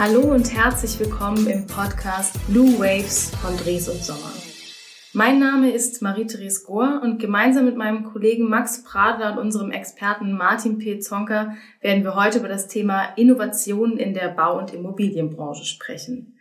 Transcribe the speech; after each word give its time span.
Hallo 0.00 0.32
und 0.32 0.50
herzlich 0.56 0.98
willkommen 0.98 1.46
im 1.46 1.66
Podcast 1.66 2.34
Blue 2.46 2.78
Waves 2.78 3.34
von 3.36 3.54
Dres 3.58 3.86
und 3.86 4.02
Sommer. 4.02 4.32
Mein 5.12 5.38
Name 5.38 5.72
ist 5.72 6.00
Marie-Therese 6.00 6.64
Gohr 6.64 7.02
und 7.02 7.18
gemeinsam 7.18 7.66
mit 7.66 7.76
meinem 7.76 8.04
Kollegen 8.04 8.48
Max 8.48 8.82
Pradler 8.82 9.32
und 9.32 9.38
unserem 9.38 9.72
Experten 9.72 10.32
Martin 10.32 10.78
P. 10.78 11.00
Zonker 11.00 11.54
werden 11.82 12.02
wir 12.02 12.14
heute 12.14 12.38
über 12.38 12.48
das 12.48 12.66
Thema 12.66 13.12
Innovationen 13.16 13.98
in 13.98 14.14
der 14.14 14.28
Bau- 14.28 14.58
und 14.58 14.72
Immobilienbranche 14.72 15.66
sprechen. 15.66 16.38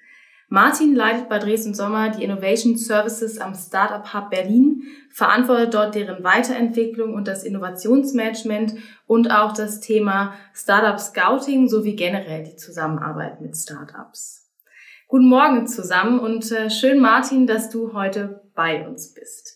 Martin 0.52 0.96
leitet 0.96 1.30
bei 1.30 1.38
Dresden 1.38 1.76
Sommer 1.76 2.10
die 2.10 2.24
Innovation 2.24 2.76
Services 2.76 3.38
am 3.38 3.54
Startup 3.54 4.14
Hub 4.16 4.32
Berlin, 4.32 4.82
verantwortet 5.12 5.76
dort 5.76 5.94
deren 5.94 6.24
Weiterentwicklung 6.24 7.14
und 7.14 7.28
das 7.28 7.44
Innovationsmanagement 7.44 8.74
und 9.06 9.30
auch 9.30 9.54
das 9.54 9.80
Thema 9.80 10.34
Startup 10.54 11.00
Scouting 11.00 11.70
sowie 11.70 11.96
generell 11.96 12.43
die 12.46 12.56
Zusammenarbeit 12.56 13.42
mit 13.42 13.56
Startups. 13.56 14.50
Guten 15.07 15.28
Morgen 15.28 15.68
zusammen 15.68 16.20
und 16.20 16.52
äh, 16.52 16.71
schön 16.71 17.00
Martin, 17.00 17.46
dass 17.46 17.70
du 17.70 17.93
heute 17.93 18.42
bei 18.56 18.88
uns 18.88 19.14
bist. 19.14 19.56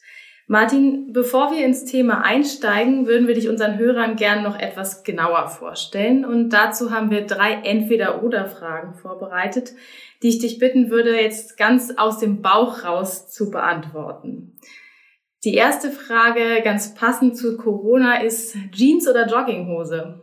Martin, 0.53 1.11
bevor 1.13 1.51
wir 1.51 1.65
ins 1.65 1.83
Thema 1.83 2.21
einsteigen, 2.23 3.07
würden 3.07 3.27
wir 3.27 3.33
dich 3.33 3.49
unseren 3.49 3.79
Hörern 3.79 4.15
gern 4.15 4.43
noch 4.43 4.55
etwas 4.55 5.03
genauer 5.03 5.47
vorstellen. 5.47 6.25
Und 6.25 6.51
dazu 6.51 6.91
haben 6.91 7.09
wir 7.09 7.25
drei 7.25 7.53
Entweder-Oder-Fragen 7.53 8.93
vorbereitet, 8.93 9.71
die 10.21 10.27
ich 10.27 10.37
dich 10.37 10.59
bitten 10.59 10.91
würde, 10.91 11.19
jetzt 11.19 11.57
ganz 11.57 11.97
aus 11.97 12.19
dem 12.19 12.43
Bauch 12.43 12.83
raus 12.83 13.31
zu 13.31 13.49
beantworten. 13.49 14.59
Die 15.43 15.55
erste 15.55 15.89
Frage, 15.89 16.61
ganz 16.63 16.93
passend 16.93 17.35
zu 17.35 17.57
Corona, 17.57 18.21
ist 18.21 18.55
Jeans 18.73 19.07
oder 19.07 19.25
Jogginghose? 19.25 20.21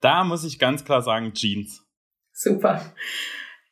Da 0.00 0.24
muss 0.24 0.44
ich 0.44 0.58
ganz 0.58 0.82
klar 0.82 1.02
sagen 1.02 1.34
Jeans. 1.34 1.86
Super. 2.32 2.80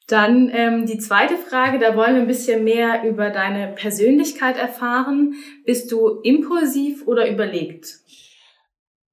Dann 0.06 0.50
ähm, 0.52 0.86
die 0.86 0.98
zweite 0.98 1.36
Frage, 1.36 1.80
da 1.80 1.96
wollen 1.96 2.14
wir 2.14 2.22
ein 2.22 2.28
bisschen 2.28 2.62
mehr 2.62 3.02
über 3.04 3.30
deine 3.30 3.74
Persönlichkeit 3.74 4.56
erfahren. 4.56 5.34
Bist 5.64 5.90
du 5.90 6.20
impulsiv 6.20 7.06
oder 7.06 7.28
überlegt? 7.28 7.98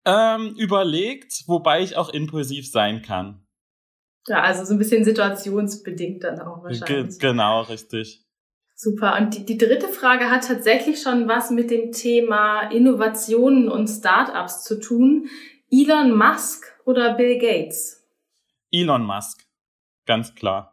Ähm, 0.05 0.55
überlegt, 0.57 1.43
wobei 1.47 1.81
ich 1.81 1.95
auch 1.97 2.09
impulsiv 2.09 2.69
sein 2.69 3.01
kann. 3.01 3.43
Ja, 4.27 4.41
also 4.41 4.65
so 4.65 4.73
ein 4.73 4.77
bisschen 4.77 5.03
situationsbedingt 5.03 6.23
dann 6.23 6.39
auch 6.39 6.63
wahrscheinlich. 6.63 7.19
Ge 7.19 7.29
genau, 7.29 7.61
richtig. 7.61 8.23
Super. 8.75 9.17
Und 9.17 9.35
die, 9.35 9.45
die 9.45 9.57
dritte 9.57 9.87
Frage 9.87 10.29
hat 10.29 10.47
tatsächlich 10.47 11.01
schon 11.01 11.27
was 11.27 11.49
mit 11.49 11.71
dem 11.71 11.91
Thema 11.91 12.69
Innovationen 12.69 13.69
und 13.69 13.87
Startups 13.87 14.63
zu 14.63 14.79
tun. 14.79 15.29
Elon 15.71 16.15
Musk 16.15 16.65
oder 16.85 17.15
Bill 17.15 17.39
Gates? 17.39 18.05
Elon 18.71 19.05
Musk, 19.05 19.45
ganz 20.05 20.35
klar. 20.35 20.72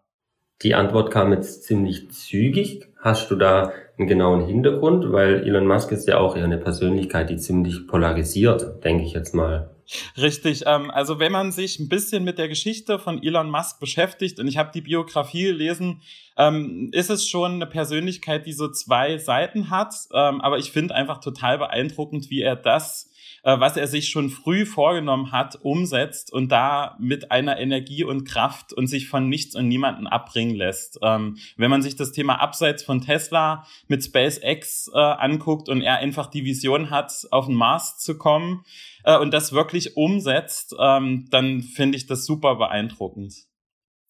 Die 0.62 0.74
Antwort 0.74 1.10
kam 1.10 1.32
jetzt 1.32 1.64
ziemlich 1.64 2.10
zügig. 2.10 2.86
Hast 2.98 3.30
du 3.30 3.36
da 3.36 3.72
einen 3.96 4.06
genauen 4.06 4.46
Hintergrund? 4.46 5.10
Weil 5.10 5.46
Elon 5.46 5.66
Musk 5.66 5.90
ist 5.90 6.06
ja 6.06 6.18
auch 6.18 6.36
eher 6.36 6.44
eine 6.44 6.58
Persönlichkeit, 6.58 7.30
die 7.30 7.36
ziemlich 7.36 7.86
polarisiert, 7.86 8.84
denke 8.84 9.04
ich 9.04 9.12
jetzt 9.12 9.34
mal. 9.34 9.70
Richtig. 10.18 10.64
Ähm, 10.66 10.90
also 10.90 11.18
wenn 11.18 11.32
man 11.32 11.50
sich 11.50 11.78
ein 11.78 11.88
bisschen 11.88 12.24
mit 12.24 12.38
der 12.38 12.48
Geschichte 12.48 12.98
von 12.98 13.22
Elon 13.22 13.50
Musk 13.50 13.80
beschäftigt, 13.80 14.38
und 14.38 14.46
ich 14.48 14.58
habe 14.58 14.70
die 14.72 14.82
Biografie 14.82 15.44
gelesen, 15.44 16.02
ähm, 16.36 16.90
ist 16.92 17.10
es 17.10 17.26
schon 17.26 17.54
eine 17.54 17.66
Persönlichkeit, 17.66 18.46
die 18.46 18.52
so 18.52 18.68
zwei 18.68 19.18
Seiten 19.18 19.70
hat. 19.70 19.94
Ähm, 20.12 20.40
aber 20.40 20.58
ich 20.58 20.72
finde 20.72 20.94
einfach 20.94 21.20
total 21.20 21.58
beeindruckend, 21.58 22.30
wie 22.30 22.42
er 22.42 22.56
das 22.56 23.09
was 23.42 23.76
er 23.76 23.86
sich 23.86 24.08
schon 24.08 24.30
früh 24.30 24.66
vorgenommen 24.66 25.32
hat, 25.32 25.56
umsetzt 25.62 26.32
und 26.32 26.50
da 26.50 26.96
mit 26.98 27.30
einer 27.30 27.58
Energie 27.58 28.04
und 28.04 28.24
Kraft 28.24 28.72
und 28.72 28.86
sich 28.86 29.08
von 29.08 29.28
nichts 29.28 29.56
und 29.56 29.68
niemanden 29.68 30.06
abbringen 30.06 30.54
lässt. 30.54 30.98
Ähm, 31.02 31.38
wenn 31.56 31.70
man 31.70 31.82
sich 31.82 31.96
das 31.96 32.12
Thema 32.12 32.40
abseits 32.40 32.82
von 32.82 33.00
Tesla 33.00 33.66
mit 33.88 34.04
SpaceX 34.04 34.90
äh, 34.92 34.98
anguckt 34.98 35.68
und 35.68 35.82
er 35.82 35.98
einfach 35.98 36.26
die 36.28 36.44
Vision 36.44 36.90
hat, 36.90 37.12
auf 37.30 37.46
den 37.46 37.54
Mars 37.54 37.98
zu 37.98 38.16
kommen 38.18 38.64
äh, 39.04 39.16
und 39.18 39.32
das 39.32 39.52
wirklich 39.52 39.96
umsetzt, 39.96 40.74
ähm, 40.78 41.26
dann 41.30 41.62
finde 41.62 41.96
ich 41.96 42.06
das 42.06 42.26
super 42.26 42.56
beeindruckend. 42.56 43.49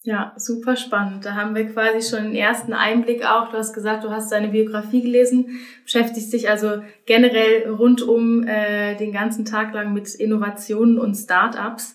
Ja, 0.02 0.32
super 0.38 0.76
spannend. 0.76 1.26
Da 1.26 1.34
haben 1.34 1.54
wir 1.54 1.66
quasi 1.66 2.08
schon 2.08 2.26
einen 2.26 2.34
ersten 2.34 2.72
Einblick 2.72 3.22
auch. 3.22 3.50
Du 3.50 3.58
hast 3.58 3.74
gesagt, 3.74 4.02
du 4.02 4.10
hast 4.10 4.30
seine 4.30 4.48
Biografie 4.48 5.02
gelesen, 5.02 5.60
beschäftigst 5.84 6.32
dich 6.32 6.48
also 6.48 6.82
generell 7.04 7.68
rund 7.68 8.00
um 8.00 8.46
äh, 8.46 8.96
den 8.96 9.12
ganzen 9.12 9.44
Tag 9.44 9.74
lang 9.74 9.92
mit 9.92 10.14
Innovationen 10.14 10.98
und 10.98 11.16
Startups. 11.16 11.94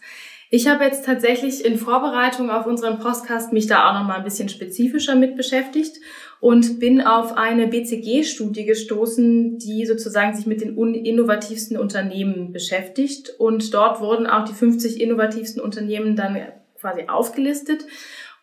Ich 0.52 0.68
habe 0.68 0.84
jetzt 0.84 1.04
tatsächlich 1.04 1.66
in 1.66 1.78
Vorbereitung 1.80 2.52
auf 2.52 2.68
unseren 2.68 3.00
Podcast 3.00 3.52
mich 3.52 3.66
da 3.66 3.90
auch 3.90 3.96
noch 3.96 4.08
mal 4.08 4.18
ein 4.18 4.24
bisschen 4.24 4.50
spezifischer 4.50 5.16
mit 5.16 5.36
beschäftigt 5.36 5.98
und 6.40 6.80
bin 6.80 7.02
auf 7.02 7.36
eine 7.36 7.66
BCG-Studie 7.66 8.66
gestoßen, 8.66 9.58
die 9.58 9.88
sozusagen 9.88 10.36
sich 10.36 10.46
mit 10.46 10.62
den 10.62 10.78
innovativsten 10.78 11.76
Unternehmen 11.76 12.54
beschäftigt. 12.54 13.32
Und 13.40 13.74
dort 13.74 14.00
wurden 14.00 14.28
auch 14.28 14.46
die 14.46 14.54
50 14.54 15.02
innovativsten 15.02 15.60
Unternehmen 15.60 16.16
dann 16.16 16.38
quasi 16.86 17.06
aufgelistet. 17.08 17.86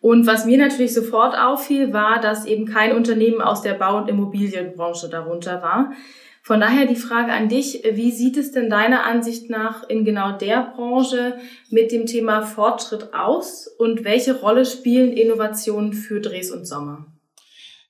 Und 0.01 0.27
was 0.27 0.45
mir 0.45 0.57
natürlich 0.57 0.93
sofort 0.93 1.37
auffiel, 1.37 1.93
war, 1.93 2.19
dass 2.19 2.45
eben 2.45 2.65
kein 2.65 2.93
Unternehmen 2.93 3.41
aus 3.41 3.61
der 3.61 3.73
Bau- 3.73 3.97
und 3.97 4.09
Immobilienbranche 4.09 5.07
darunter 5.07 5.61
war. 5.61 5.93
Von 6.41 6.59
daher 6.59 6.85
die 6.85 6.97
Frage 6.97 7.31
an 7.31 7.47
dich, 7.47 7.83
wie 7.89 8.11
sieht 8.11 8.35
es 8.35 8.51
denn 8.51 8.69
deiner 8.69 9.05
Ansicht 9.05 9.49
nach 9.49 9.87
in 9.87 10.03
genau 10.03 10.33
der 10.33 10.73
Branche 10.75 11.37
mit 11.69 11.93
dem 11.93 12.05
Thema 12.05 12.41
Fortschritt 12.41 13.13
aus 13.13 13.67
und 13.67 14.03
welche 14.03 14.41
Rolle 14.41 14.65
spielen 14.65 15.13
Innovationen 15.13 15.93
für 15.93 16.19
Dres 16.19 16.51
und 16.51 16.65
Sommer? 16.65 17.12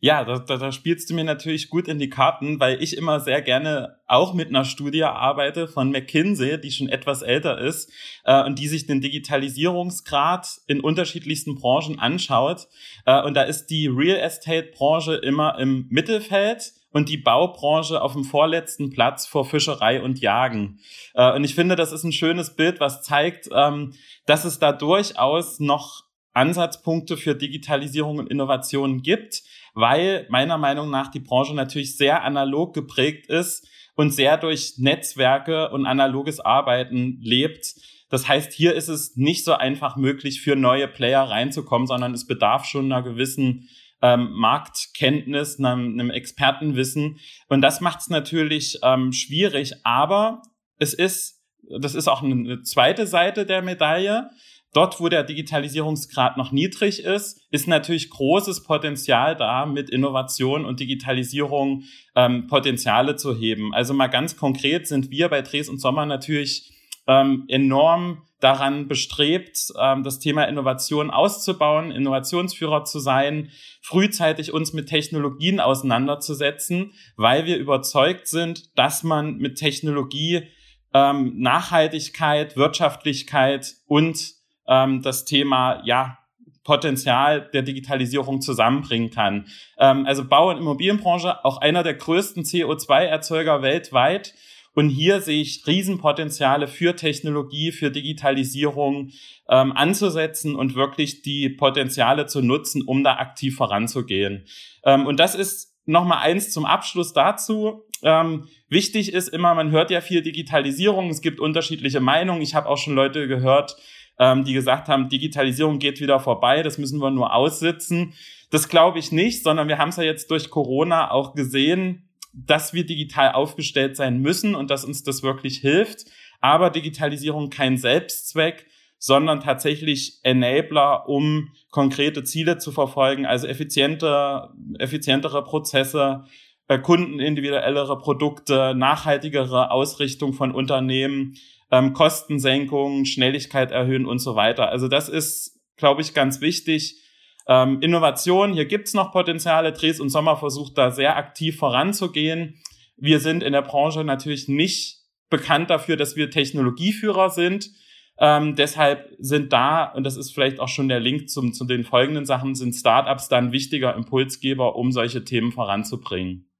Ja, 0.03 0.25
da, 0.25 0.37
da, 0.37 0.57
da 0.57 0.73
spielst 0.73 1.09
du 1.09 1.13
mir 1.13 1.23
natürlich 1.23 1.69
gut 1.69 1.87
in 1.87 1.97
die 1.97 2.09
Karten, 2.09 2.59
weil 2.59 2.83
ich 2.83 2.97
immer 2.97 3.21
sehr 3.21 3.41
gerne 3.41 4.01
auch 4.05 4.33
mit 4.33 4.49
einer 4.49 4.65
Studie 4.65 5.05
arbeite 5.05 5.65
von 5.65 5.91
McKinsey, 5.91 6.59
die 6.59 6.71
schon 6.71 6.89
etwas 6.89 7.21
älter 7.21 7.57
ist 7.57 7.89
äh, 8.25 8.43
und 8.43 8.59
die 8.59 8.67
sich 8.67 8.85
den 8.85 8.99
Digitalisierungsgrad 8.99 10.59
in 10.67 10.81
unterschiedlichsten 10.81 11.55
Branchen 11.55 11.99
anschaut. 11.99 12.67
Äh, 13.05 13.21
und 13.21 13.33
da 13.35 13.43
ist 13.43 13.67
die 13.67 13.87
Real 13.87 14.19
Estate-Branche 14.19 15.15
immer 15.15 15.57
im 15.57 15.87
Mittelfeld 15.89 16.73
und 16.91 17.07
die 17.07 17.15
Baubranche 17.15 18.01
auf 18.01 18.11
dem 18.11 18.25
vorletzten 18.25 18.89
Platz 18.89 19.25
vor 19.25 19.45
Fischerei 19.45 20.01
und 20.01 20.19
Jagen. 20.19 20.81
Äh, 21.13 21.33
und 21.33 21.45
ich 21.45 21.55
finde, 21.55 21.77
das 21.77 21.93
ist 21.93 22.03
ein 22.03 22.11
schönes 22.11 22.57
Bild, 22.57 22.81
was 22.81 23.03
zeigt, 23.03 23.47
ähm, 23.55 23.93
dass 24.25 24.43
es 24.43 24.59
da 24.59 24.73
durchaus 24.73 25.61
noch 25.61 26.03
Ansatzpunkte 26.33 27.15
für 27.15 27.35
Digitalisierung 27.35 28.17
und 28.17 28.29
Innovation 28.29 29.01
gibt 29.01 29.43
weil 29.73 30.25
meiner 30.29 30.57
Meinung 30.57 30.89
nach 30.89 31.09
die 31.09 31.19
Branche 31.19 31.55
natürlich 31.55 31.97
sehr 31.97 32.23
analog 32.23 32.73
geprägt 32.73 33.27
ist 33.27 33.67
und 33.95 34.11
sehr 34.11 34.37
durch 34.37 34.75
Netzwerke 34.77 35.69
und 35.71 35.85
analoges 35.85 36.39
Arbeiten 36.39 37.19
lebt. 37.21 37.75
Das 38.09 38.27
heißt, 38.27 38.53
hier 38.53 38.75
ist 38.75 38.89
es 38.89 39.15
nicht 39.15 39.43
so 39.43 39.53
einfach 39.53 39.95
möglich, 39.95 40.41
für 40.41 40.55
neue 40.55 40.87
Player 40.87 41.23
reinzukommen, 41.23 41.87
sondern 41.87 42.13
es 42.13 42.27
bedarf 42.27 42.65
schon 42.65 42.85
einer 42.85 43.01
gewissen 43.01 43.69
ähm, 44.03 44.31
Marktkenntnis, 44.33 45.57
einem, 45.57 45.93
einem 45.93 46.11
Expertenwissen. 46.11 47.19
Und 47.47 47.61
das 47.61 47.81
macht 47.81 48.01
es 48.01 48.09
natürlich 48.09 48.79
ähm, 48.83 49.13
schwierig, 49.13 49.73
aber 49.83 50.41
es 50.77 50.93
ist, 50.93 51.41
das 51.79 51.95
ist 51.95 52.07
auch 52.07 52.21
eine 52.21 52.61
zweite 52.61 53.07
Seite 53.07 53.45
der 53.45 53.61
Medaille. 53.61 54.29
Dort, 54.73 54.99
wo 54.99 55.07
der 55.07 55.23
Digitalisierungsgrad 55.23 56.35
noch 56.35 56.51
niedrig 56.51 57.03
ist, 57.03 57.41
ist 57.51 57.67
natürlich 57.67 58.09
großes 58.09 58.63
Potenzial 58.63 59.35
da, 59.35 59.67
mit 59.67 59.91
Innovation 59.91 60.65
und 60.65 60.79
Digitalisierung 60.79 61.83
ähm, 62.15 62.47
Potenziale 62.47 63.15
zu 63.15 63.35
heben. 63.35 63.73
Also 63.73 63.93
mal 63.93 64.07
ganz 64.07 64.35
konkret 64.35 64.87
sind 64.87 65.11
wir 65.11 65.29
bei 65.29 65.43
Dres 65.43 65.69
und 65.69 65.79
Sommer 65.79 66.07
natürlich 66.07 66.71
ähm, 67.05 67.45
enorm 67.47 68.23
daran 68.39 68.87
bestrebt, 68.87 69.71
ähm, 69.79 70.03
das 70.03 70.19
Thema 70.19 70.45
Innovation 70.45 71.11
auszubauen, 71.11 71.91
Innovationsführer 71.91 72.83
zu 72.83 72.99
sein, 72.99 73.49
frühzeitig 73.81 74.53
uns 74.53 74.73
mit 74.73 74.89
Technologien 74.89 75.59
auseinanderzusetzen, 75.59 76.93
weil 77.15 77.45
wir 77.45 77.57
überzeugt 77.57 78.27
sind, 78.27 78.77
dass 78.77 79.03
man 79.03 79.37
mit 79.37 79.57
Technologie 79.57 80.47
ähm, 80.93 81.33
Nachhaltigkeit, 81.37 82.57
Wirtschaftlichkeit 82.57 83.75
und 83.85 84.42
ähm, 84.67 85.01
das 85.01 85.25
Thema, 85.25 85.81
ja, 85.85 86.17
Potenzial 86.63 87.49
der 87.53 87.61
Digitalisierung 87.61 88.41
zusammenbringen 88.41 89.09
kann. 89.09 89.47
Ähm, 89.77 90.05
also 90.05 90.25
Bau- 90.25 90.49
und 90.49 90.57
Immobilienbranche, 90.57 91.43
auch 91.43 91.57
einer 91.57 91.83
der 91.83 91.95
größten 91.95 92.43
CO2-Erzeuger 92.43 93.61
weltweit. 93.61 94.33
Und 94.75 94.89
hier 94.89 95.21
sehe 95.21 95.41
ich 95.41 95.67
Riesenpotenziale 95.67 96.67
für 96.67 96.95
Technologie, 96.95 97.71
für 97.71 97.91
Digitalisierung 97.91 99.11
ähm, 99.47 99.71
anzusetzen 99.73 100.55
und 100.55 100.73
wirklich 100.73 101.21
die 101.21 101.49
Potenziale 101.49 102.25
zu 102.25 102.41
nutzen, 102.41 102.81
um 102.81 103.03
da 103.03 103.17
aktiv 103.17 103.55
voranzugehen. 103.55 104.45
Ähm, 104.83 105.05
und 105.05 105.19
das 105.19 105.35
ist 105.35 105.75
nochmal 105.85 106.19
eins 106.19 106.51
zum 106.51 106.65
Abschluss 106.65 107.13
dazu. 107.13 107.83
Ähm, 108.01 108.47
wichtig 108.67 109.13
ist 109.13 109.27
immer, 109.27 109.53
man 109.53 109.71
hört 109.71 109.91
ja 109.91 110.01
viel 110.01 110.21
Digitalisierung, 110.23 111.09
es 111.09 111.21
gibt 111.21 111.39
unterschiedliche 111.39 111.99
Meinungen. 111.99 112.41
Ich 112.41 112.55
habe 112.55 112.67
auch 112.67 112.77
schon 112.77 112.95
Leute 112.95 113.27
gehört, 113.27 113.75
ähm, 114.19 114.43
die 114.43 114.53
gesagt 114.53 114.87
haben, 114.87 115.09
Digitalisierung 115.09 115.79
geht 115.79 115.99
wieder 115.99 116.19
vorbei, 116.19 116.63
das 116.63 116.77
müssen 116.77 116.99
wir 116.99 117.11
nur 117.11 117.33
aussitzen. 117.33 118.13
Das 118.49 118.69
glaube 118.69 118.99
ich 118.99 119.11
nicht, 119.11 119.43
sondern 119.43 119.67
wir 119.67 119.77
haben 119.77 119.89
es 119.89 119.97
ja 119.97 120.03
jetzt 120.03 120.29
durch 120.29 120.49
Corona 120.49 121.11
auch 121.11 121.33
gesehen, 121.33 122.09
dass 122.33 122.73
wir 122.73 122.85
digital 122.85 123.33
aufgestellt 123.33 123.95
sein 123.95 124.19
müssen 124.19 124.55
und 124.55 124.69
dass 124.69 124.85
uns 124.85 125.03
das 125.03 125.23
wirklich 125.23 125.57
hilft. 125.57 126.05
Aber 126.41 126.69
Digitalisierung 126.69 127.49
kein 127.49 127.77
Selbstzweck, 127.77 128.67
sondern 128.97 129.41
tatsächlich 129.41 130.19
Enabler, 130.23 131.09
um 131.09 131.49
konkrete 131.71 132.23
Ziele 132.23 132.57
zu 132.57 132.71
verfolgen, 132.71 133.25
also 133.25 133.47
effiziente, 133.47 134.49
effizientere 134.79 135.43
Prozesse, 135.43 136.25
äh, 136.67 136.79
kundenindividuellere 136.79 137.97
Produkte, 137.97 138.73
nachhaltigere 138.75 139.71
Ausrichtung 139.71 140.33
von 140.33 140.51
Unternehmen, 140.51 141.35
ähm, 141.73 141.93
Kostensenkung, 141.93 143.03
Schnelligkeit 143.03 143.71
erhöhen 143.71 144.05
und 144.05 144.19
so 144.19 144.35
weiter. 144.35 144.69
Also 144.69 144.87
das 144.87 145.09
ist, 145.09 145.59
glaube 145.75 146.01
ich, 146.01 146.13
ganz 146.13 146.39
wichtig. 146.39 147.01
Ähm, 147.47 147.81
Innovation, 147.81 148.53
hier 148.53 148.65
gibt's 148.65 148.93
noch 148.93 149.11
Potenziale. 149.11 149.73
Dres 149.73 149.99
und 149.99 150.09
Sommer 150.09 150.37
versucht 150.37 150.77
da 150.77 150.91
sehr 150.91 151.17
aktiv 151.17 151.57
voranzugehen. 151.57 152.61
Wir 152.95 153.19
sind 153.19 153.41
in 153.41 153.53
der 153.53 153.63
Branche 153.63 154.03
natürlich 154.03 154.47
nicht 154.47 154.99
bekannt 155.31 155.71
dafür, 155.71 155.97
dass 155.97 156.15
wir 156.15 156.29
Technologieführer 156.29 157.31
sind. 157.31 157.71
Ähm, 158.19 158.55
deshalb 158.55 159.09
sind 159.17 159.51
da, 159.51 159.85
und 159.85 160.03
das 160.03 160.15
ist 160.15 160.31
vielleicht 160.31 160.59
auch 160.59 160.67
schon 160.67 160.89
der 160.89 160.99
Link 160.99 161.27
zum, 161.27 161.53
zu 161.53 161.65
den 161.65 161.83
folgenden 161.83 162.27
Sachen, 162.27 162.53
sind 162.53 162.73
Startups 162.73 163.29
dann 163.29 163.51
wichtiger 163.51 163.95
Impulsgeber, 163.95 164.75
um 164.75 164.91
solche 164.91 165.23
Themen 165.23 165.51
voranzubringen. 165.51 166.52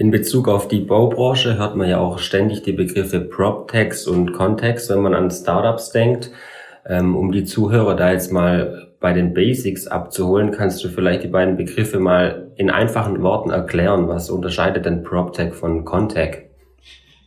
In 0.00 0.12
Bezug 0.12 0.46
auf 0.46 0.68
die 0.68 0.78
Baubranche 0.78 1.58
hört 1.58 1.74
man 1.74 1.88
ja 1.88 1.98
auch 1.98 2.20
ständig 2.20 2.62
die 2.62 2.72
Begriffe 2.72 3.18
PropTechs 3.18 4.06
und 4.06 4.32
Context, 4.32 4.88
wenn 4.90 5.00
man 5.00 5.12
an 5.12 5.28
Startups 5.28 5.90
denkt. 5.90 6.30
Ähm, 6.86 7.16
um 7.16 7.32
die 7.32 7.44
Zuhörer 7.44 7.96
da 7.96 8.12
jetzt 8.12 8.30
mal 8.30 8.92
bei 9.00 9.12
den 9.12 9.34
Basics 9.34 9.88
abzuholen, 9.88 10.52
kannst 10.52 10.84
du 10.84 10.88
vielleicht 10.88 11.24
die 11.24 11.28
beiden 11.28 11.56
Begriffe 11.56 11.98
mal 11.98 12.52
in 12.54 12.70
einfachen 12.70 13.22
Worten 13.22 13.50
erklären. 13.50 14.06
Was 14.06 14.30
unterscheidet 14.30 14.86
denn 14.86 15.02
PropTech 15.02 15.52
von 15.52 15.84
Contech? 15.84 16.47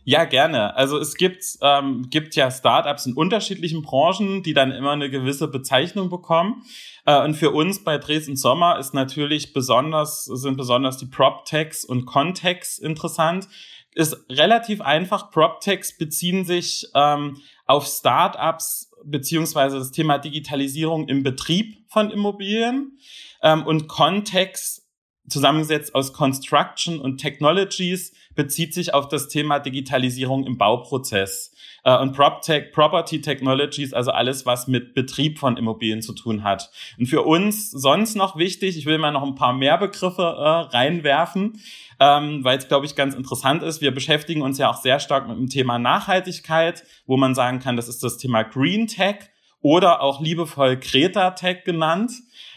Ja, 0.04 0.24
gerne. 0.24 0.74
Also 0.76 0.98
es 0.98 1.14
gibt, 1.14 1.44
ähm, 1.60 2.08
gibt 2.10 2.34
ja 2.34 2.50
Startups 2.50 3.06
in 3.06 3.12
unterschiedlichen 3.12 3.82
Branchen, 3.82 4.42
die 4.42 4.52
dann 4.52 4.72
immer 4.72 4.90
eine 4.90 5.08
gewisse 5.10 5.46
Bezeichnung 5.46 6.10
bekommen. 6.10 6.64
Äh, 7.06 7.22
und 7.22 7.34
für 7.34 7.52
uns 7.52 7.84
bei 7.84 7.98
Dresden 7.98 8.36
Sommer 8.36 8.78
ist 8.78 8.94
natürlich 8.94 9.52
besonders, 9.52 10.24
sind 10.24 10.56
besonders 10.56 10.98
die 10.98 11.06
PropTechs 11.06 11.84
und 11.84 12.06
Context 12.06 12.80
interessant. 12.80 13.46
Ist 13.94 14.16
relativ 14.28 14.80
einfach. 14.80 15.30
PropTechs 15.30 15.96
beziehen 15.98 16.44
sich 16.44 16.88
ähm, 16.94 17.40
auf 17.66 17.86
Startups 17.86 18.90
beziehungsweise 19.04 19.78
das 19.78 19.92
Thema 19.92 20.18
Digitalisierung 20.18 21.08
im 21.08 21.22
Betrieb 21.22 21.84
von 21.88 22.10
Immobilien. 22.10 22.98
Ähm, 23.40 23.64
und 23.64 23.86
Context 23.86 24.81
zusammengesetzt 25.28 25.94
aus 25.94 26.12
Construction 26.12 26.98
und 26.98 27.18
Technologies, 27.18 28.12
bezieht 28.34 28.74
sich 28.74 28.94
auf 28.94 29.08
das 29.08 29.28
Thema 29.28 29.58
Digitalisierung 29.58 30.46
im 30.46 30.58
Bauprozess. 30.58 31.54
Äh, 31.84 31.96
und 31.98 32.12
PropTech, 32.12 32.72
Property 32.72 33.20
Technologies, 33.20 33.92
also 33.92 34.10
alles, 34.10 34.46
was 34.46 34.66
mit 34.68 34.94
Betrieb 34.94 35.38
von 35.38 35.56
Immobilien 35.56 36.02
zu 36.02 36.12
tun 36.12 36.44
hat. 36.44 36.70
Und 36.98 37.06
für 37.06 37.22
uns 37.22 37.70
sonst 37.70 38.14
noch 38.14 38.36
wichtig, 38.36 38.76
ich 38.76 38.86
will 38.86 38.98
mal 38.98 39.12
noch 39.12 39.22
ein 39.22 39.34
paar 39.34 39.52
mehr 39.52 39.78
Begriffe 39.78 40.22
äh, 40.22 40.76
reinwerfen, 40.76 41.60
ähm, 42.00 42.44
weil 42.44 42.58
es, 42.58 42.68
glaube 42.68 42.86
ich, 42.86 42.96
ganz 42.96 43.14
interessant 43.14 43.62
ist. 43.62 43.80
Wir 43.80 43.92
beschäftigen 43.92 44.42
uns 44.42 44.58
ja 44.58 44.70
auch 44.70 44.80
sehr 44.80 44.98
stark 45.00 45.28
mit 45.28 45.36
dem 45.36 45.48
Thema 45.48 45.78
Nachhaltigkeit, 45.78 46.84
wo 47.06 47.16
man 47.16 47.34
sagen 47.34 47.58
kann, 47.60 47.76
das 47.76 47.88
ist 47.88 48.02
das 48.02 48.16
Thema 48.16 48.42
Green 48.42 48.86
Tech 48.86 49.31
oder 49.62 50.02
auch 50.02 50.20
liebevoll 50.20 50.78
Kreta 50.78 51.30
Tech 51.30 51.64
genannt. 51.64 52.12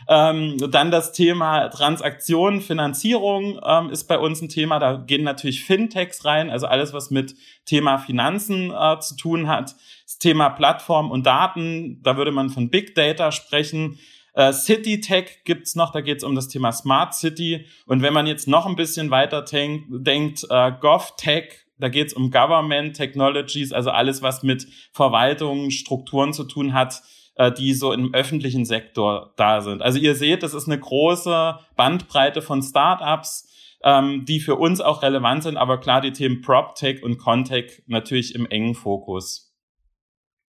Ähm, 0.07 0.57
dann 0.72 0.92
das 0.92 1.13
Thema 1.13 1.69
Transaktionen, 1.69 2.62
Finanzierung 2.62 3.60
ähm, 3.66 3.90
ist 3.90 4.06
bei 4.06 4.19
uns 4.19 4.42
ein 4.42 4.50
Thema. 4.50 4.80
Da 4.80 4.98
gehen 4.98 5.24
natürlich 5.24 5.63
Fintechs 5.63 6.25
rein, 6.25 6.50
also 6.50 6.68
alles, 6.68 6.94
was 6.94 7.10
mit 7.12 7.36
Thema 7.66 7.98
Finanzen 7.98 8.72
äh, 8.72 9.00
zu 9.00 9.16
tun 9.16 9.48
hat. 9.48 9.75
Das 10.06 10.18
Thema 10.19 10.50
Plattform 10.50 11.10
und 11.10 11.25
Daten, 11.25 12.02
da 12.04 12.18
würde 12.18 12.31
man 12.31 12.50
von 12.50 12.69
Big 12.69 12.94
Data 12.94 13.31
sprechen. 13.31 13.98
Äh, 14.34 14.51
City 14.51 15.00
Tech 15.00 15.44
gibt's 15.46 15.75
noch, 15.75 15.92
da 15.92 16.01
geht's 16.01 16.24
um 16.24 16.36
das 16.36 16.50
Thema 16.50 16.72
Smart 16.72 17.16
City. 17.16 17.66
Und 17.86 18.01
wenn 18.01 18.13
man 18.13 18.28
jetzt 18.28 18.48
noch 18.48 18.66
ein 18.66 18.75
bisschen 18.75 19.10
weiter 19.10 19.42
denk, 19.42 19.86
denkt, 19.90 20.46
äh, 20.50 20.72
GovTech, 20.80 21.64
da 21.77 21.89
geht's 21.89 22.13
um 22.13 22.31
Government 22.31 22.95
Technologies, 22.95 23.74
also 23.74 23.92
alles, 23.92 24.22
was 24.22 24.44
mit 24.44 24.68
Verwaltung, 24.92 25.72
Strukturen 25.72 26.33
zu 26.33 26.45
tun 26.45 26.74
hat, 26.74 27.01
äh, 27.36 27.51
die 27.51 27.74
so 27.74 27.92
im 27.92 28.13
öffentlichen 28.13 28.66
Sektor 28.66 29.33
da 29.38 29.62
sind. 29.62 29.81
Also 29.81 30.00
ihr 30.00 30.16
seht, 30.16 30.44
das 30.44 30.54
ist 30.54 30.68
eine 30.68 30.80
große 30.80 31.60
Bandbreite 31.75 32.42
von 32.42 32.62
Startups, 32.62 33.50
ähm, 33.83 34.25
die 34.25 34.39
für 34.39 34.56
uns 34.56 34.81
auch 34.81 35.04
relevant 35.04 35.44
sind, 35.44 35.57
aber 35.57 35.80
klar 35.80 36.01
die 36.01 36.13
Themen 36.13 36.42
PropTech 36.42 37.04
und 37.04 37.18
Contech 37.18 37.83
natürlich 37.88 38.36
im 38.36 38.45
engen 38.45 38.74
Fokus. 38.74 39.45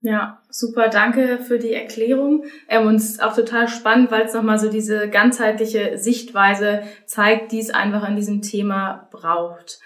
Ja, 0.00 0.40
super, 0.50 0.88
danke 0.88 1.38
für 1.38 1.58
die 1.58 1.73
Erklärung. 1.73 2.44
Ähm, 2.69 2.87
und 2.87 2.96
es 2.96 3.11
ist 3.11 3.23
auch 3.23 3.34
total 3.34 3.67
spannend, 3.67 4.11
weil 4.11 4.23
es 4.23 4.34
nochmal 4.34 4.58
so 4.58 4.70
diese 4.70 5.11
ganzheitliche 5.11 5.99
Sichtweise 5.99 6.82
zeigt, 7.06 7.50
die 7.50 7.58
es 7.58 7.70
einfach 7.70 8.08
in 8.08 8.14
diesem 8.14 8.43
Thema 8.43 9.08
braucht. 9.11 9.81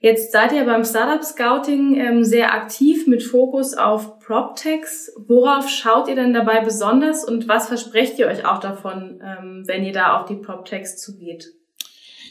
Jetzt 0.00 0.30
seid 0.30 0.52
ihr 0.52 0.64
beim 0.64 0.84
Startup 0.84 1.24
Scouting 1.24 1.96
ähm, 1.96 2.24
sehr 2.24 2.54
aktiv 2.54 3.08
mit 3.08 3.20
Fokus 3.22 3.74
auf 3.74 4.20
PropTechs. 4.20 5.12
Worauf 5.26 5.68
schaut 5.68 6.08
ihr 6.08 6.14
denn 6.14 6.32
dabei 6.32 6.60
besonders 6.60 7.24
und 7.24 7.48
was 7.48 7.66
versprecht 7.66 8.16
ihr 8.20 8.28
euch 8.28 8.46
auch 8.46 8.60
davon, 8.60 9.20
ähm, 9.24 9.64
wenn 9.66 9.84
ihr 9.84 9.92
da 9.92 10.16
auf 10.16 10.26
die 10.26 10.36
PropTechs 10.36 10.98
zugeht? 10.98 11.52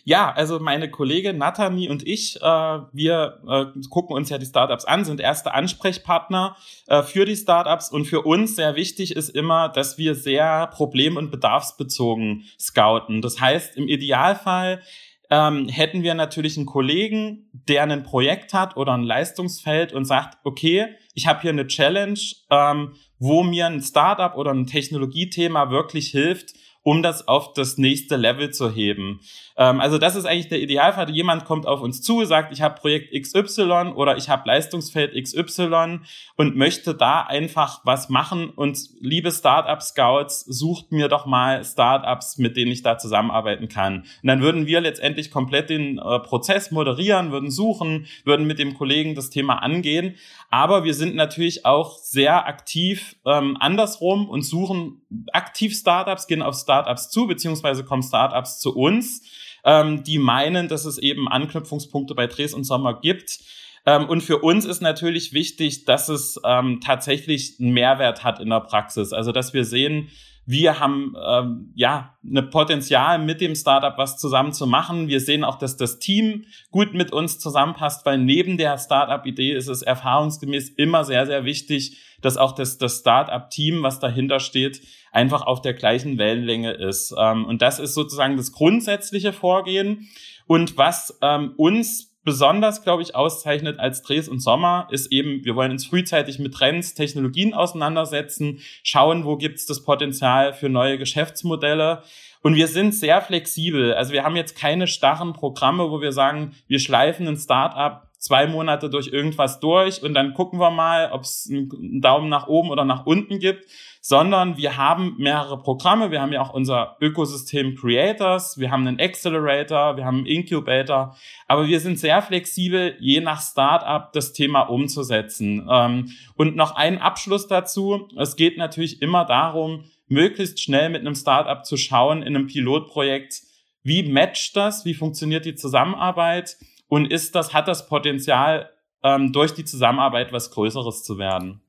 Ja, 0.05 0.31
also 0.31 0.59
meine 0.59 0.89
Kollegin 0.89 1.37
Nathalie 1.37 1.89
und 1.89 2.07
ich, 2.07 2.37
äh, 2.37 2.41
wir 2.41 3.41
äh, 3.45 3.65
gucken 3.89 4.15
uns 4.15 4.29
ja 4.29 4.37
die 4.37 4.45
Startups 4.45 4.85
an, 4.85 5.03
sind 5.03 5.19
erste 5.19 5.53
Ansprechpartner 5.53 6.55
äh, 6.87 7.03
für 7.03 7.25
die 7.25 7.35
Startups 7.35 7.91
und 7.91 8.05
für 8.05 8.21
uns 8.21 8.55
sehr 8.55 8.77
wichtig 8.77 9.13
ist 9.17 9.27
immer, 9.27 9.67
dass 9.67 9.97
wir 9.97 10.15
sehr 10.15 10.67
problem- 10.67 11.17
und 11.17 11.29
bedarfsbezogen 11.29 12.45
scouten. 12.57 13.21
Das 13.21 13.41
heißt, 13.41 13.75
im 13.75 13.89
Idealfall 13.89 14.81
ähm, 15.29 15.67
hätten 15.67 16.03
wir 16.03 16.13
natürlich 16.13 16.57
einen 16.57 16.65
Kollegen, 16.65 17.49
der 17.51 17.83
ein 17.83 18.03
Projekt 18.03 18.53
hat 18.53 18.77
oder 18.77 18.93
ein 18.93 19.03
Leistungsfeld 19.03 19.93
und 19.93 20.05
sagt, 20.05 20.37
okay, 20.43 20.95
ich 21.13 21.27
habe 21.27 21.41
hier 21.41 21.51
eine 21.51 21.67
Challenge, 21.67 22.19
ähm, 22.49 22.93
wo 23.19 23.43
mir 23.43 23.65
ein 23.65 23.81
Startup 23.81 24.35
oder 24.35 24.51
ein 24.51 24.67
Technologiethema 24.67 25.69
wirklich 25.69 26.09
hilft, 26.09 26.53
um 26.87 27.03
das 27.03 27.27
auf 27.27 27.51
das 27.51 27.77
nächste 27.77 28.15
Level 28.15 28.51
zu 28.51 28.71
heben. 28.71 29.19
Ähm, 29.57 29.81
also 29.81 29.97
das 29.97 30.15
ist 30.15 30.23
eigentlich 30.23 30.47
der 30.47 30.61
Idealfall. 30.61 31.09
Jemand 31.09 31.43
kommt 31.43 31.67
auf 31.67 31.81
uns 31.81 32.01
zu, 32.01 32.23
sagt, 32.23 32.53
ich 32.53 32.61
habe 32.61 32.79
Projekt 32.79 33.11
XY 33.11 33.91
oder 33.93 34.15
ich 34.15 34.29
habe 34.29 34.43
Leistungsfeld 34.47 35.11
XY 35.21 35.99
und 36.37 36.55
möchte 36.55 36.95
da 36.95 37.23
einfach 37.23 37.81
was 37.83 38.07
machen. 38.07 38.51
Und 38.51 38.79
liebe 39.01 39.31
Startup 39.31 39.81
Scouts, 39.83 40.45
sucht 40.45 40.93
mir 40.93 41.09
doch 41.09 41.25
mal 41.25 41.65
Startups, 41.65 42.37
mit 42.37 42.55
denen 42.55 42.71
ich 42.71 42.83
da 42.83 42.97
zusammenarbeiten 42.97 43.67
kann. 43.67 44.03
Und 44.23 44.27
dann 44.27 44.39
würden 44.39 44.65
wir 44.65 44.79
letztendlich 44.79 45.29
komplett 45.29 45.69
den 45.69 45.97
äh, 45.97 46.19
Prozess 46.19 46.71
moderieren, 46.71 47.33
würden 47.33 47.51
suchen, 47.51 48.05
würden 48.23 48.47
mit 48.47 48.59
dem 48.59 48.75
Kollegen 48.75 49.13
das 49.13 49.29
Thema 49.29 49.61
angehen. 49.61 50.15
Aber 50.49 50.83
wir 50.83 50.93
sind 50.93 51.15
natürlich 51.15 51.65
auch 51.65 51.97
sehr 51.97 52.47
aktiv 52.47 53.17
ähm, 53.25 53.57
andersrum 53.59 54.29
und 54.29 54.43
suchen 54.43 55.01
aktiv 55.33 55.75
Startups, 55.75 56.27
gehen 56.27 56.41
auf 56.41 56.55
Startups 56.55 57.09
zu, 57.09 57.27
beziehungsweise 57.27 57.83
kommen 57.83 58.03
Startups 58.03 58.59
zu 58.59 58.75
uns 58.75 59.21
ähm, 59.67 60.03
die 60.03 60.17
meinen, 60.17 60.69
dass 60.69 60.85
es 60.85 60.97
eben 60.97 61.27
Anknüpfungspunkte 61.27 62.15
bei 62.15 62.25
Dres 62.25 62.53
und 62.53 62.63
Sommer 62.63 62.99
gibt. 62.99 63.39
Ähm, 63.85 64.07
und 64.07 64.21
für 64.21 64.39
uns 64.39 64.65
ist 64.65 64.81
natürlich 64.81 65.33
wichtig, 65.33 65.85
dass 65.85 66.09
es 66.09 66.39
ähm, 66.45 66.79
tatsächlich 66.81 67.59
einen 67.59 67.73
Mehrwert 67.73 68.23
hat 68.23 68.39
in 68.39 68.49
der 68.49 68.61
Praxis. 68.61 69.11
Also 69.11 69.33
dass 69.33 69.53
wir 69.53 69.65
sehen, 69.65 70.09
wir 70.49 70.79
haben 70.79 71.13
ähm, 71.29 71.73
ja 71.75 72.17
eine 72.25 72.41
Potenzial 72.41 73.19
mit 73.19 73.41
dem 73.41 73.53
Startup 73.53 73.97
was 73.97 74.17
zusammen 74.17 74.53
zu 74.53 74.65
machen. 74.65 75.09
Wir 75.09 75.19
sehen 75.19 75.43
auch, 75.43 75.57
dass 75.57 75.75
das 75.75 75.99
Team 75.99 76.45
gut 76.71 76.93
mit 76.93 77.11
uns 77.11 77.37
zusammenpasst, 77.37 78.05
weil 78.05 78.17
neben 78.17 78.57
der 78.57 78.77
Startup-Idee 78.77 79.51
ist 79.51 79.67
es 79.67 79.81
erfahrungsgemäß 79.81 80.69
immer 80.69 81.03
sehr, 81.03 81.25
sehr 81.25 81.43
wichtig, 81.43 82.01
dass 82.21 82.37
auch 82.37 82.53
das, 82.53 82.77
das 82.77 82.99
Startup-Team, 82.99 83.83
was 83.83 83.99
dahinter 83.99 84.39
steht, 84.39 84.81
einfach 85.11 85.41
auf 85.41 85.61
der 85.61 85.73
gleichen 85.73 86.17
Wellenlänge 86.17 86.71
ist. 86.71 87.13
Ähm, 87.19 87.43
und 87.43 87.61
das 87.61 87.79
ist 87.79 87.93
sozusagen 87.93 88.37
das 88.37 88.53
grundsätzliche 88.53 89.33
Vorgehen. 89.33 90.07
Und 90.45 90.77
was 90.77 91.19
ähm, 91.21 91.55
uns 91.57 92.16
besonders, 92.27 92.83
glaube 92.83 93.03
ich, 93.03 93.15
auszeichnet 93.15 93.79
als 93.79 94.01
Dres 94.01 94.27
und 94.27 94.41
Sommer, 94.41 94.89
ist 94.91 95.13
eben, 95.13 95.45
wir 95.45 95.55
wollen 95.55 95.71
uns 95.71 95.85
frühzeitig 95.85 96.39
mit 96.39 96.53
Trends, 96.53 96.93
Technologien 96.93 97.53
auseinandersetzen, 97.53 98.59
schauen, 98.83 99.23
wo 99.23 99.37
gibt 99.37 99.59
es 99.59 99.65
das 99.65 99.85
Potenzial 99.85 100.51
für 100.51 100.67
neue 100.67 100.97
Geschäftsmodelle. 100.97 102.03
Und 102.41 102.55
wir 102.55 102.67
sind 102.67 102.93
sehr 102.93 103.21
flexibel. 103.21 103.93
Also 103.93 104.11
wir 104.11 104.25
haben 104.25 104.35
jetzt 104.35 104.57
keine 104.57 104.87
starren 104.87 105.31
Programme, 105.31 105.89
wo 105.89 106.01
wir 106.01 106.11
sagen, 106.11 106.53
wir 106.67 106.79
schleifen 106.79 107.29
ein 107.29 107.37
Startup 107.37 108.06
zwei 108.17 108.47
Monate 108.47 108.89
durch 108.89 109.07
irgendwas 109.07 109.59
durch 109.59 110.01
und 110.01 110.13
dann 110.13 110.33
gucken 110.33 110.59
wir 110.59 110.71
mal, 110.71 111.11
ob 111.11 111.21
es 111.21 111.47
einen 111.49 112.01
Daumen 112.01 112.29
nach 112.29 112.47
oben 112.47 112.69
oder 112.69 112.83
nach 112.83 113.05
unten 113.05 113.39
gibt, 113.39 113.65
sondern 114.01 114.57
wir 114.57 114.77
haben 114.77 115.15
mehrere 115.17 115.61
Programme. 115.61 116.11
Wir 116.11 116.21
haben 116.21 116.31
ja 116.31 116.41
auch 116.41 116.53
unser 116.53 116.97
Ökosystem 117.01 117.75
Creators, 117.75 118.57
wir 118.57 118.71
haben 118.71 118.87
einen 118.87 118.99
Accelerator, 118.99 119.97
wir 119.97 120.05
haben 120.05 120.19
einen 120.19 120.25
Incubator, 120.25 121.15
aber 121.47 121.67
wir 121.67 121.79
sind 121.79 121.99
sehr 121.99 122.21
flexibel, 122.21 122.95
je 122.99 123.21
nach 123.21 123.41
Startup 123.41 124.11
das 124.13 124.33
Thema 124.33 124.61
umzusetzen. 124.61 125.67
Ähm, 125.69 126.11
und 126.35 126.55
noch 126.55 126.75
ein 126.75 126.99
Abschluss 126.99 127.47
dazu. 127.47 128.07
Es 128.17 128.35
geht 128.35 128.57
natürlich 128.57 129.01
immer 129.01 129.25
darum, 129.25 129.83
möglichst 130.07 130.61
schnell 130.61 130.89
mit 130.89 131.01
einem 131.01 131.15
Startup 131.15 131.65
zu 131.65 131.77
schauen 131.77 132.21
in 132.21 132.35
einem 132.35 132.47
Pilotprojekt, 132.47 133.41
wie 133.83 134.03
matcht 134.03 134.55
das, 134.55 134.85
wie 134.85 134.93
funktioniert 134.93 135.45
die 135.45 135.55
Zusammenarbeit 135.55 136.57
und 136.87 137.11
ist 137.11 137.35
das, 137.35 137.53
hat 137.53 137.67
das 137.67 137.87
Potenzial, 137.87 138.69
ähm, 139.03 139.31
durch 139.31 139.53
die 139.53 139.65
Zusammenarbeit 139.65 140.33
was 140.33 140.51
Größeres 140.51 141.03
zu 141.03 141.17
werden. 141.17 141.61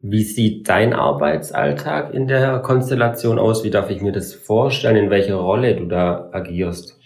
Wie 0.00 0.22
sieht 0.22 0.68
dein 0.68 0.92
Arbeitsalltag 0.92 2.14
in 2.14 2.28
der 2.28 2.60
Konstellation 2.60 3.38
aus? 3.38 3.64
Wie 3.64 3.70
darf 3.70 3.90
ich 3.90 4.00
mir 4.00 4.12
das 4.12 4.34
vorstellen? 4.34 4.96
In 4.96 5.10
welcher 5.10 5.36
Rolle 5.36 5.74
du 5.74 5.86
da 5.86 6.28
agierst? 6.32 6.98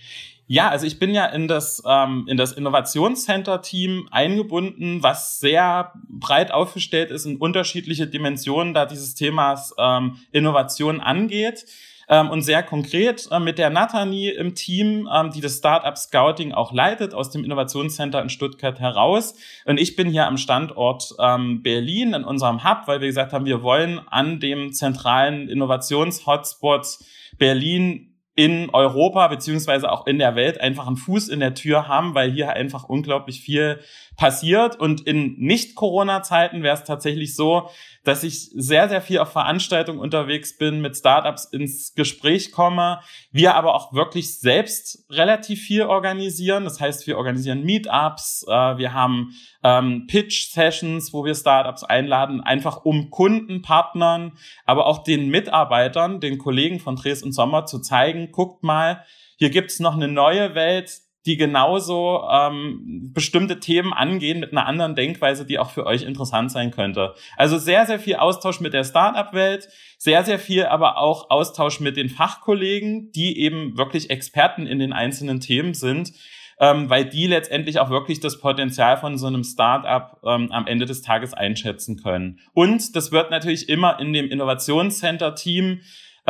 Ja, 0.46 0.68
also 0.68 0.84
ich 0.84 0.98
bin 0.98 1.14
ja 1.14 1.26
in 1.26 1.46
das, 1.46 1.80
ähm, 1.86 2.26
in 2.28 2.36
das 2.36 2.52
Innovationscenter-Team 2.52 4.08
eingebunden, 4.10 5.00
was 5.00 5.38
sehr 5.38 5.92
breit 6.08 6.50
aufgestellt 6.50 7.12
ist 7.12 7.24
in 7.24 7.36
unterschiedliche 7.36 8.08
Dimensionen, 8.08 8.74
da 8.74 8.84
dieses 8.84 9.14
Themas 9.14 9.72
ähm, 9.78 10.16
Innovation 10.32 11.00
angeht 11.00 11.66
ähm, 12.10 12.28
und 12.28 12.42
sehr 12.42 12.62
konkret 12.62 13.28
äh, 13.30 13.38
mit 13.38 13.56
der 13.56 13.70
Nathalie 13.70 14.32
im 14.32 14.54
Team, 14.54 15.08
ähm, 15.10 15.30
die 15.30 15.40
das 15.40 15.56
Startup 15.56 15.96
Scouting 15.96 16.52
auch 16.52 16.72
leitet, 16.72 17.14
aus 17.14 17.30
dem 17.30 17.44
Innovationscenter 17.44 18.20
in 18.20 18.28
Stuttgart 18.28 18.78
heraus. 18.80 19.34
Und 19.64 19.80
ich 19.80 19.96
bin 19.96 20.10
hier 20.10 20.26
am 20.26 20.36
Standort 20.36 21.14
ähm, 21.20 21.62
Berlin 21.62 22.12
in 22.12 22.24
unserem 22.24 22.64
Hub, 22.64 22.82
weil 22.86 23.00
wir 23.00 23.08
gesagt 23.08 23.32
haben, 23.32 23.46
wir 23.46 23.62
wollen 23.62 24.00
an 24.10 24.40
dem 24.40 24.72
zentralen 24.72 25.48
Innovationshotspot 25.48 26.98
Berlin 27.38 28.09
in 28.40 28.70
Europa 28.70 29.28
beziehungsweise 29.28 29.92
auch 29.92 30.06
in 30.06 30.18
der 30.18 30.35
Welt 30.35 30.62
einfach 30.62 30.87
einen 30.87 30.97
Fuß 30.97 31.28
in 31.28 31.40
der 31.40 31.52
Tür 31.52 31.88
haben, 31.88 32.14
weil 32.14 32.32
hier 32.32 32.54
einfach 32.54 32.85
unglaublich 32.85 33.42
viel 33.42 33.80
passiert. 34.16 34.80
Und 34.80 35.02
in 35.02 35.35
Nicht-Corona-Zeiten 35.38 36.62
wäre 36.62 36.75
es 36.75 36.85
tatsächlich 36.85 37.37
so, 37.37 37.68
dass 38.02 38.23
ich 38.23 38.50
sehr, 38.54 38.88
sehr 38.88 39.02
viel 39.02 39.18
auf 39.18 39.32
Veranstaltungen 39.32 39.99
unterwegs 39.99 40.56
bin, 40.56 40.80
mit 40.80 40.97
Startups 40.97 41.44
ins 41.44 41.94
Gespräch 41.94 42.50
komme, 42.50 43.00
wir 43.30 43.54
aber 43.56 43.75
auch 43.75 43.92
wirklich 43.92 44.40
selbst 44.40 45.04
relativ 45.11 45.61
viel 45.61 45.82
organisieren. 45.82 46.64
Das 46.64 46.80
heißt, 46.80 47.06
wir 47.06 47.18
organisieren 47.18 47.62
Meetups, 47.62 48.47
äh, 48.49 48.78
wir 48.78 48.94
haben 48.94 49.35
ähm, 49.62 50.06
Pitch-Sessions, 50.06 51.12
wo 51.12 51.25
wir 51.26 51.35
Startups 51.35 51.85
einladen, 51.85 52.40
einfach 52.40 52.85
um 52.85 53.11
Kunden, 53.11 53.61
Partnern, 53.61 54.32
aber 54.64 54.87
auch 54.87 55.02
den 55.02 55.28
Mitarbeitern, 55.28 56.20
den 56.20 56.38
Kollegen 56.38 56.80
von 56.80 56.97
Dres 56.97 57.23
und 57.23 57.32
Sommer 57.32 57.66
zu 57.66 57.80
zeigen, 57.80 58.29
guckt 58.30 58.62
mal, 58.62 59.04
hier 59.37 59.50
gibt's 59.50 59.80
noch 59.80 59.94
eine 59.94 60.08
neue 60.08 60.54
Welt, 60.54 61.00
die 61.26 61.37
genauso 61.37 62.22
ähm, 62.30 63.10
bestimmte 63.12 63.60
Themen 63.60 63.92
angehen 63.92 64.40
mit 64.40 64.52
einer 64.52 64.66
anderen 64.66 64.94
Denkweise, 64.94 65.44
die 65.44 65.58
auch 65.58 65.70
für 65.70 65.84
euch 65.84 66.02
interessant 66.02 66.50
sein 66.50 66.70
könnte. 66.70 67.14
Also 67.37 67.58
sehr, 67.58 67.84
sehr 67.84 67.99
viel 67.99 68.16
Austausch 68.16 68.60
mit 68.60 68.72
der 68.72 68.84
Startup-Welt, 68.84 69.68
sehr, 69.99 70.25
sehr 70.25 70.38
viel 70.38 70.64
aber 70.64 70.96
auch 70.96 71.30
Austausch 71.30 71.80
mit 71.80 71.96
den 71.96 72.08
Fachkollegen, 72.08 73.12
die 73.12 73.38
eben 73.38 73.76
wirklich 73.76 74.08
Experten 74.08 74.66
in 74.66 74.78
den 74.78 74.94
einzelnen 74.94 75.40
Themen 75.40 75.75
sind, 75.75 76.12
ähm, 76.58 76.88
weil 76.88 77.04
die 77.04 77.26
letztendlich 77.26 77.80
auch 77.80 77.90
wirklich 77.90 78.20
das 78.20 78.40
Potenzial 78.40 78.96
von 78.96 79.18
so 79.18 79.26
einem 79.26 79.44
Startup 79.44 80.18
ähm, 80.25 80.50
am 80.52 80.66
Ende 80.66 80.87
des 80.87 81.02
Tages 81.02 81.34
einschätzen 81.34 81.96
können. 82.02 82.38
Und 82.54 82.96
das 82.96 83.12
wird 83.12 83.30
natürlich 83.30 83.68
immer 83.68 84.00
in 84.00 84.14
dem 84.14 84.30
Innovationscenter-Team 84.30 85.80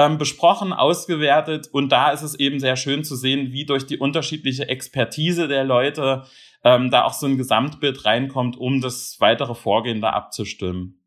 ähm, 0.01 0.17
besprochen, 0.17 0.73
ausgewertet 0.73 1.69
und 1.71 1.93
da 1.93 2.11
ist 2.11 2.23
es 2.23 2.35
eben 2.39 2.59
sehr 2.59 2.77
schön 2.77 3.05
zu 3.05 3.17
sehen, 3.17 3.53
wie 3.53 3.67
durch 3.67 3.85
die 3.85 3.99
unterschiedliche 3.99 4.67
Expertise 4.67 5.47
der 5.47 5.63
Leute 5.63 6.23
ähm, 6.65 6.91
da 6.91 7.05
auch 7.05 7.13
so 7.13 7.27
ein 7.27 7.37
Gesamtbild 7.37 8.07
reinkommt, 8.07 8.57
um 8.57 8.81
das 8.81 9.17
weitere 9.21 9.55
Vorgehen 9.55 10.01
da 10.01 10.11
abzustimmen. 10.11 11.03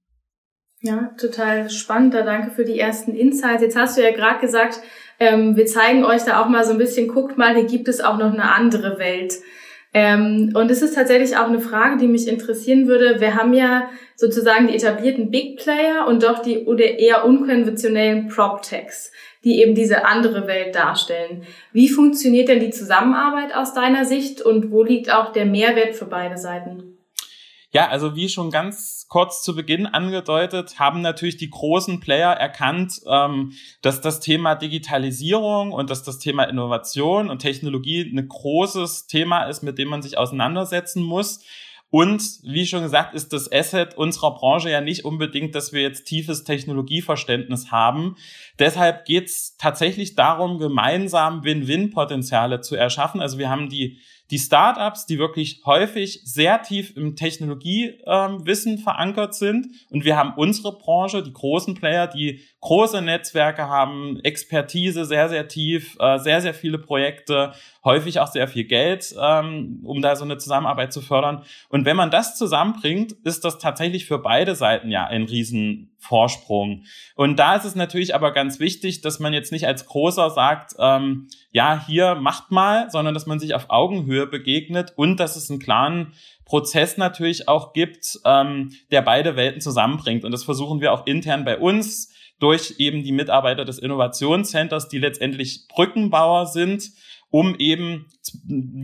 Ja, 0.81 1.11
total 1.19 1.71
spannend. 1.71 2.13
Da 2.13 2.21
danke 2.23 2.51
für 2.51 2.65
die 2.65 2.77
ersten 2.77 3.15
Insights. 3.15 3.63
Jetzt 3.63 3.77
hast 3.77 3.97
du 3.97 4.03
ja 4.03 4.11
gerade 4.11 4.39
gesagt, 4.39 4.79
ähm, 5.19 5.55
wir 5.55 5.65
zeigen 5.65 6.03
euch 6.03 6.23
da 6.23 6.43
auch 6.43 6.49
mal 6.49 6.63
so 6.63 6.71
ein 6.73 6.77
bisschen, 6.77 7.07
guckt 7.07 7.37
mal, 7.37 7.55
hier 7.55 7.65
gibt 7.65 7.87
es 7.87 8.01
auch 8.01 8.17
noch 8.17 8.31
eine 8.31 8.53
andere 8.53 8.99
Welt. 8.99 9.33
Ähm, 9.93 10.53
und 10.55 10.71
es 10.71 10.81
ist 10.81 10.95
tatsächlich 10.95 11.37
auch 11.37 11.47
eine 11.47 11.59
Frage, 11.59 11.97
die 11.97 12.07
mich 12.07 12.27
interessieren 12.27 12.87
würde. 12.87 13.19
Wir 13.19 13.35
haben 13.35 13.53
ja 13.53 13.89
sozusagen 14.15 14.67
die 14.67 14.75
etablierten 14.75 15.29
Big 15.29 15.57
Player 15.57 16.07
und 16.07 16.23
doch 16.23 16.39
die 16.39 16.65
oder 16.65 16.97
eher 16.97 17.25
unkonventionellen 17.25 18.27
Prop-Techs, 18.27 19.11
die 19.43 19.61
eben 19.61 19.75
diese 19.75 20.05
andere 20.05 20.47
Welt 20.47 20.73
darstellen. 20.73 21.43
Wie 21.73 21.89
funktioniert 21.89 22.49
denn 22.49 22.59
die 22.59 22.71
Zusammenarbeit 22.71 23.55
aus 23.55 23.73
deiner 23.75 24.05
Sicht 24.05 24.41
und 24.41 24.71
wo 24.71 24.83
liegt 24.83 25.13
auch 25.13 25.31
der 25.31 25.45
Mehrwert 25.45 25.95
für 25.95 26.05
beide 26.05 26.37
Seiten? 26.37 26.92
Ja, 27.73 27.89
also 27.89 28.15
wie 28.15 28.29
schon 28.29 28.51
ganz 28.51 29.07
kurz 29.09 29.41
zu 29.41 29.55
Beginn 29.55 29.87
angedeutet, 29.87 30.77
haben 30.77 31.01
natürlich 31.01 31.37
die 31.37 31.49
großen 31.49 31.99
Player 31.99 32.31
erkannt, 32.31 33.01
ähm, 33.07 33.53
dass 33.81 33.99
das 33.99 34.19
Thema 34.19 34.53
Digitalisierung 34.53 35.71
und 35.71 35.89
dass 35.89 36.03
das 36.03 36.19
Thema 36.19 36.43
Innovation 36.43 37.31
und 37.31 37.39
Technologie 37.39 38.01
ein 38.01 38.27
großes 38.27 39.07
Thema 39.07 39.45
ist, 39.45 39.63
mit 39.63 39.79
dem 39.79 39.87
man 39.87 40.03
sich 40.03 40.19
auseinandersetzen 40.19 41.01
muss. 41.01 41.43
Und 41.89 42.39
wie 42.43 42.65
schon 42.67 42.83
gesagt, 42.83 43.15
ist 43.15 43.33
das 43.33 43.51
Asset 43.51 43.95
unserer 43.95 44.35
Branche 44.35 44.69
ja 44.69 44.81
nicht 44.81 45.03
unbedingt, 45.03 45.55
dass 45.55 45.73
wir 45.73 45.81
jetzt 45.81 46.05
tiefes 46.05 46.43
Technologieverständnis 46.43 47.71
haben. 47.71 48.17
Deshalb 48.57 49.05
geht 49.05 49.27
es 49.27 49.57
tatsächlich 49.57 50.15
darum, 50.15 50.59
gemeinsam 50.59 51.43
Win-Win-Potenziale 51.43 52.61
zu 52.61 52.75
erschaffen. 52.75 53.19
Also 53.21 53.37
wir 53.39 53.49
haben 53.49 53.69
die 53.69 53.99
die 54.33 54.39
Startups, 54.39 55.05
die 55.05 55.19
wirklich 55.19 55.61
häufig 55.63 56.21
sehr 56.23 56.63
tief 56.63 56.97
im 56.97 57.15
Technologiewissen 57.15 58.71
ähm, 58.71 58.79
verankert 58.79 59.35
sind. 59.35 59.67
Und 59.91 60.05
wir 60.05 60.17
haben 60.17 60.33
unsere 60.35 60.75
Branche, 60.75 61.21
die 61.21 61.31
großen 61.31 61.75
Player, 61.75 62.07
die 62.07 62.41
große 62.63 63.01
Netzwerke 63.01 63.67
haben, 63.67 64.21
Expertise 64.23 65.03
sehr, 65.03 65.27
sehr 65.27 65.49
tief, 65.49 65.97
äh, 65.99 66.17
sehr, 66.17 66.39
sehr 66.41 66.53
viele 66.53 66.77
Projekte, 66.77 67.51
häufig 67.83 68.21
auch 68.21 68.27
sehr 68.27 68.47
viel 68.47 68.63
Geld, 68.63 69.13
ähm, 69.21 69.81
um 69.83 70.01
da 70.01 70.15
so 70.15 70.23
eine 70.23 70.37
Zusammenarbeit 70.37 70.93
zu 70.93 71.01
fördern. 71.01 71.43
Und 71.67 71.83
wenn 71.83 71.97
man 71.97 72.09
das 72.09 72.37
zusammenbringt, 72.37 73.11
ist 73.25 73.43
das 73.43 73.59
tatsächlich 73.59 74.05
für 74.05 74.17
beide 74.17 74.55
Seiten 74.55 74.89
ja 74.91 75.05
ein 75.05 75.23
Riesenvorsprung. 75.23 76.85
Und 77.15 77.37
da 77.37 77.57
ist 77.57 77.65
es 77.65 77.75
natürlich 77.75 78.15
aber 78.15 78.31
ganz 78.31 78.61
wichtig, 78.61 79.01
dass 79.01 79.19
man 79.19 79.33
jetzt 79.33 79.51
nicht 79.51 79.67
als 79.67 79.85
Großer 79.85 80.29
sagt, 80.29 80.73
ähm, 80.79 81.27
ja, 81.51 81.83
hier 81.85 82.15
macht 82.15 82.49
mal, 82.49 82.89
sondern 82.89 83.13
dass 83.13 83.25
man 83.25 83.39
sich 83.39 83.55
auf 83.55 83.65
Augenhöhe 83.71 84.25
begegnet 84.25 84.93
und 84.95 85.19
dass 85.19 85.35
es 85.35 85.49
einen 85.49 85.59
klaren 85.59 86.13
Prozess 86.45 86.95
natürlich 86.95 87.49
auch 87.49 87.73
gibt, 87.73 88.19
ähm, 88.23 88.71
der 88.89 89.01
beide 89.01 89.35
Welten 89.35 89.59
zusammenbringt. 89.59 90.23
Und 90.23 90.31
das 90.31 90.45
versuchen 90.45 90.79
wir 90.79 90.93
auch 90.93 91.05
intern 91.05 91.43
bei 91.43 91.57
uns 91.57 92.13
durch 92.43 92.75
eben 92.77 93.03
die 93.03 93.13
Mitarbeiter 93.13 93.63
des 93.63 93.79
Innovationscenters, 93.79 94.89
die 94.89 94.99
letztendlich 94.99 95.69
Brückenbauer 95.69 96.45
sind, 96.47 96.91
um 97.29 97.55
eben 97.55 98.05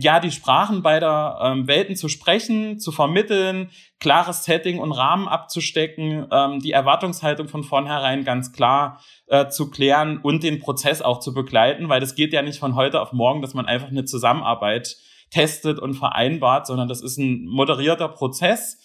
ja 0.00 0.18
die 0.18 0.30
Sprachen 0.30 0.82
beider 0.82 1.38
ähm, 1.42 1.68
Welten 1.68 1.94
zu 1.94 2.08
sprechen, 2.08 2.80
zu 2.80 2.90
vermitteln, 2.90 3.70
klares 4.00 4.44
Setting 4.44 4.78
und 4.78 4.92
Rahmen 4.92 5.28
abzustecken, 5.28 6.26
ähm, 6.32 6.60
die 6.60 6.72
Erwartungshaltung 6.72 7.48
von 7.48 7.62
vornherein 7.62 8.24
ganz 8.24 8.52
klar 8.52 9.02
äh, 9.26 9.48
zu 9.48 9.70
klären 9.70 10.18
und 10.18 10.42
den 10.42 10.58
Prozess 10.58 11.02
auch 11.02 11.20
zu 11.20 11.34
begleiten, 11.34 11.90
weil 11.90 12.00
das 12.00 12.14
geht 12.14 12.32
ja 12.32 12.40
nicht 12.40 12.58
von 12.58 12.74
heute 12.74 13.02
auf 13.02 13.12
morgen, 13.12 13.42
dass 13.42 13.52
man 13.52 13.66
einfach 13.66 13.88
eine 13.88 14.06
Zusammenarbeit 14.06 14.96
testet 15.30 15.78
und 15.78 15.94
vereinbart, 15.94 16.66
sondern 16.66 16.88
das 16.88 17.02
ist 17.02 17.18
ein 17.18 17.44
moderierter 17.44 18.08
Prozess 18.08 18.78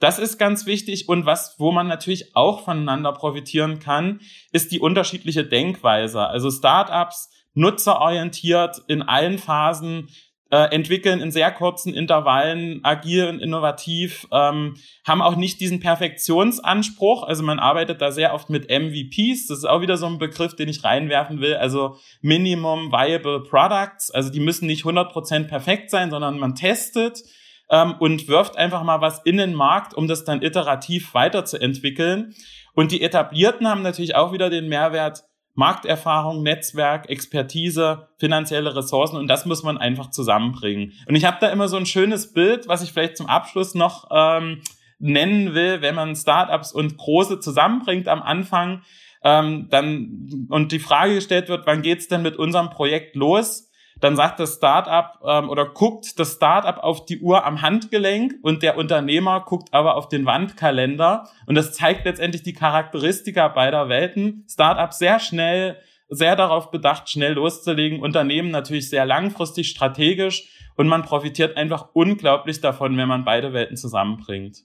das 0.00 0.18
ist 0.18 0.38
ganz 0.38 0.66
wichtig 0.66 1.08
und 1.08 1.26
was, 1.26 1.56
wo 1.58 1.72
man 1.72 1.88
natürlich 1.88 2.36
auch 2.36 2.64
voneinander 2.64 3.12
profitieren 3.12 3.78
kann, 3.80 4.20
ist 4.52 4.70
die 4.72 4.80
unterschiedliche 4.80 5.44
Denkweise. 5.44 6.26
Also 6.26 6.50
Startups 6.50 7.30
nutzerorientiert 7.54 8.82
in 8.86 9.02
allen 9.02 9.38
Phasen 9.38 10.08
äh, 10.50 10.74
entwickeln 10.74 11.20
in 11.20 11.30
sehr 11.30 11.50
kurzen 11.50 11.92
Intervallen, 11.92 12.80
agieren 12.82 13.38
innovativ, 13.40 14.26
ähm, 14.32 14.76
haben 15.06 15.20
auch 15.20 15.36
nicht 15.36 15.60
diesen 15.60 15.80
Perfektionsanspruch. 15.80 17.22
Also 17.24 17.42
man 17.42 17.58
arbeitet 17.58 18.00
da 18.00 18.12
sehr 18.12 18.32
oft 18.32 18.48
mit 18.48 18.70
MVPs. 18.70 19.48
Das 19.48 19.58
ist 19.58 19.64
auch 19.66 19.82
wieder 19.82 19.98
so 19.98 20.06
ein 20.06 20.18
Begriff, 20.18 20.56
den 20.56 20.68
ich 20.68 20.84
reinwerfen 20.84 21.40
will. 21.40 21.56
Also 21.56 21.96
Minimum 22.22 22.92
Viable 22.92 23.42
Products. 23.42 24.10
Also 24.10 24.30
die 24.30 24.40
müssen 24.40 24.66
nicht 24.66 24.84
100% 24.84 25.48
perfekt 25.48 25.90
sein, 25.90 26.10
sondern 26.10 26.38
man 26.38 26.54
testet 26.54 27.22
ähm, 27.70 27.94
und 27.98 28.28
wirft 28.28 28.56
einfach 28.56 28.82
mal 28.82 29.00
was 29.00 29.20
in 29.24 29.36
den 29.36 29.54
Markt, 29.54 29.94
um 29.94 30.08
das 30.08 30.24
dann 30.24 30.42
iterativ 30.42 31.14
weiterzuentwickeln. 31.14 32.34
Und 32.74 32.92
die 32.92 33.02
Etablierten 33.02 33.68
haben 33.68 33.82
natürlich 33.82 34.14
auch 34.14 34.32
wieder 34.32 34.50
den 34.50 34.68
Mehrwert, 34.68 35.24
Markterfahrung, 35.54 36.44
Netzwerk, 36.44 37.10
Expertise, 37.10 38.08
finanzielle 38.18 38.76
Ressourcen 38.76 39.16
und 39.16 39.26
das 39.26 39.44
muss 39.44 39.64
man 39.64 39.76
einfach 39.76 40.10
zusammenbringen. 40.10 40.92
Und 41.08 41.16
ich 41.16 41.24
habe 41.24 41.38
da 41.40 41.48
immer 41.48 41.66
so 41.66 41.76
ein 41.76 41.86
schönes 41.86 42.32
Bild, 42.32 42.68
was 42.68 42.82
ich 42.84 42.92
vielleicht 42.92 43.16
zum 43.16 43.26
Abschluss 43.26 43.74
noch 43.74 44.08
ähm, 44.12 44.62
nennen 45.00 45.54
will, 45.54 45.82
wenn 45.82 45.96
man 45.96 46.14
Startups 46.14 46.70
und 46.70 46.96
große 46.96 47.40
zusammenbringt 47.40 48.06
am 48.06 48.22
Anfang, 48.22 48.82
ähm, 49.24 49.66
dann 49.68 50.46
und 50.48 50.70
die 50.70 50.78
Frage 50.78 51.16
gestellt 51.16 51.48
wird, 51.48 51.66
wann 51.66 51.82
geht's 51.82 52.06
denn 52.06 52.22
mit 52.22 52.36
unserem 52.36 52.70
Projekt 52.70 53.16
los? 53.16 53.67
Dann 54.00 54.16
sagt 54.16 54.40
das 54.40 54.54
Startup 54.54 55.18
ähm, 55.26 55.50
oder 55.50 55.66
guckt 55.66 56.18
das 56.18 56.34
Startup 56.34 56.78
auf 56.82 57.04
die 57.04 57.20
Uhr 57.20 57.44
am 57.44 57.62
Handgelenk 57.62 58.34
und 58.42 58.62
der 58.62 58.76
Unternehmer 58.76 59.44
guckt 59.44 59.68
aber 59.72 59.96
auf 59.96 60.08
den 60.08 60.26
Wandkalender. 60.26 61.28
Und 61.46 61.54
das 61.54 61.72
zeigt 61.72 62.04
letztendlich 62.04 62.42
die 62.42 62.52
Charakteristika 62.52 63.48
beider 63.48 63.88
Welten. 63.88 64.44
Startup 64.48 64.92
sehr 64.92 65.18
schnell, 65.18 65.78
sehr 66.08 66.36
darauf 66.36 66.70
bedacht, 66.70 67.08
schnell 67.08 67.34
loszulegen. 67.34 68.00
Unternehmen 68.00 68.50
natürlich 68.50 68.88
sehr 68.88 69.06
langfristig, 69.06 69.68
strategisch. 69.68 70.48
Und 70.76 70.86
man 70.86 71.02
profitiert 71.02 71.56
einfach 71.56 71.88
unglaublich 71.92 72.60
davon, 72.60 72.96
wenn 72.96 73.08
man 73.08 73.24
beide 73.24 73.52
Welten 73.52 73.76
zusammenbringt. 73.76 74.58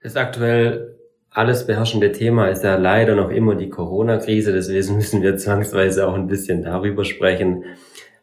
Das 0.00 0.16
aktuell 0.16 0.96
alles 1.34 1.66
beherrschende 1.66 2.12
Thema 2.12 2.48
ist 2.48 2.62
ja 2.62 2.76
leider 2.76 3.16
noch 3.16 3.30
immer 3.30 3.56
die 3.56 3.68
Corona-Krise. 3.68 4.52
Deswegen 4.52 4.94
müssen 4.94 5.20
wir 5.22 5.36
zwangsweise 5.36 6.06
auch 6.06 6.14
ein 6.14 6.28
bisschen 6.28 6.62
darüber 6.62 7.04
sprechen. 7.04 7.64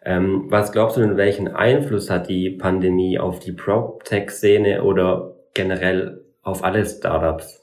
Ähm, 0.03 0.45
was 0.49 0.71
glaubst 0.71 0.97
du 0.97 1.01
denn, 1.01 1.17
welchen 1.17 1.47
Einfluss 1.47 2.09
hat 2.09 2.27
die 2.27 2.49
Pandemie 2.49 3.19
auf 3.19 3.39
die 3.39 3.51
PropTech-Szene 3.51 4.83
oder 4.83 5.35
generell 5.53 6.25
auf 6.41 6.63
alle 6.63 6.85
Startups? 6.85 7.61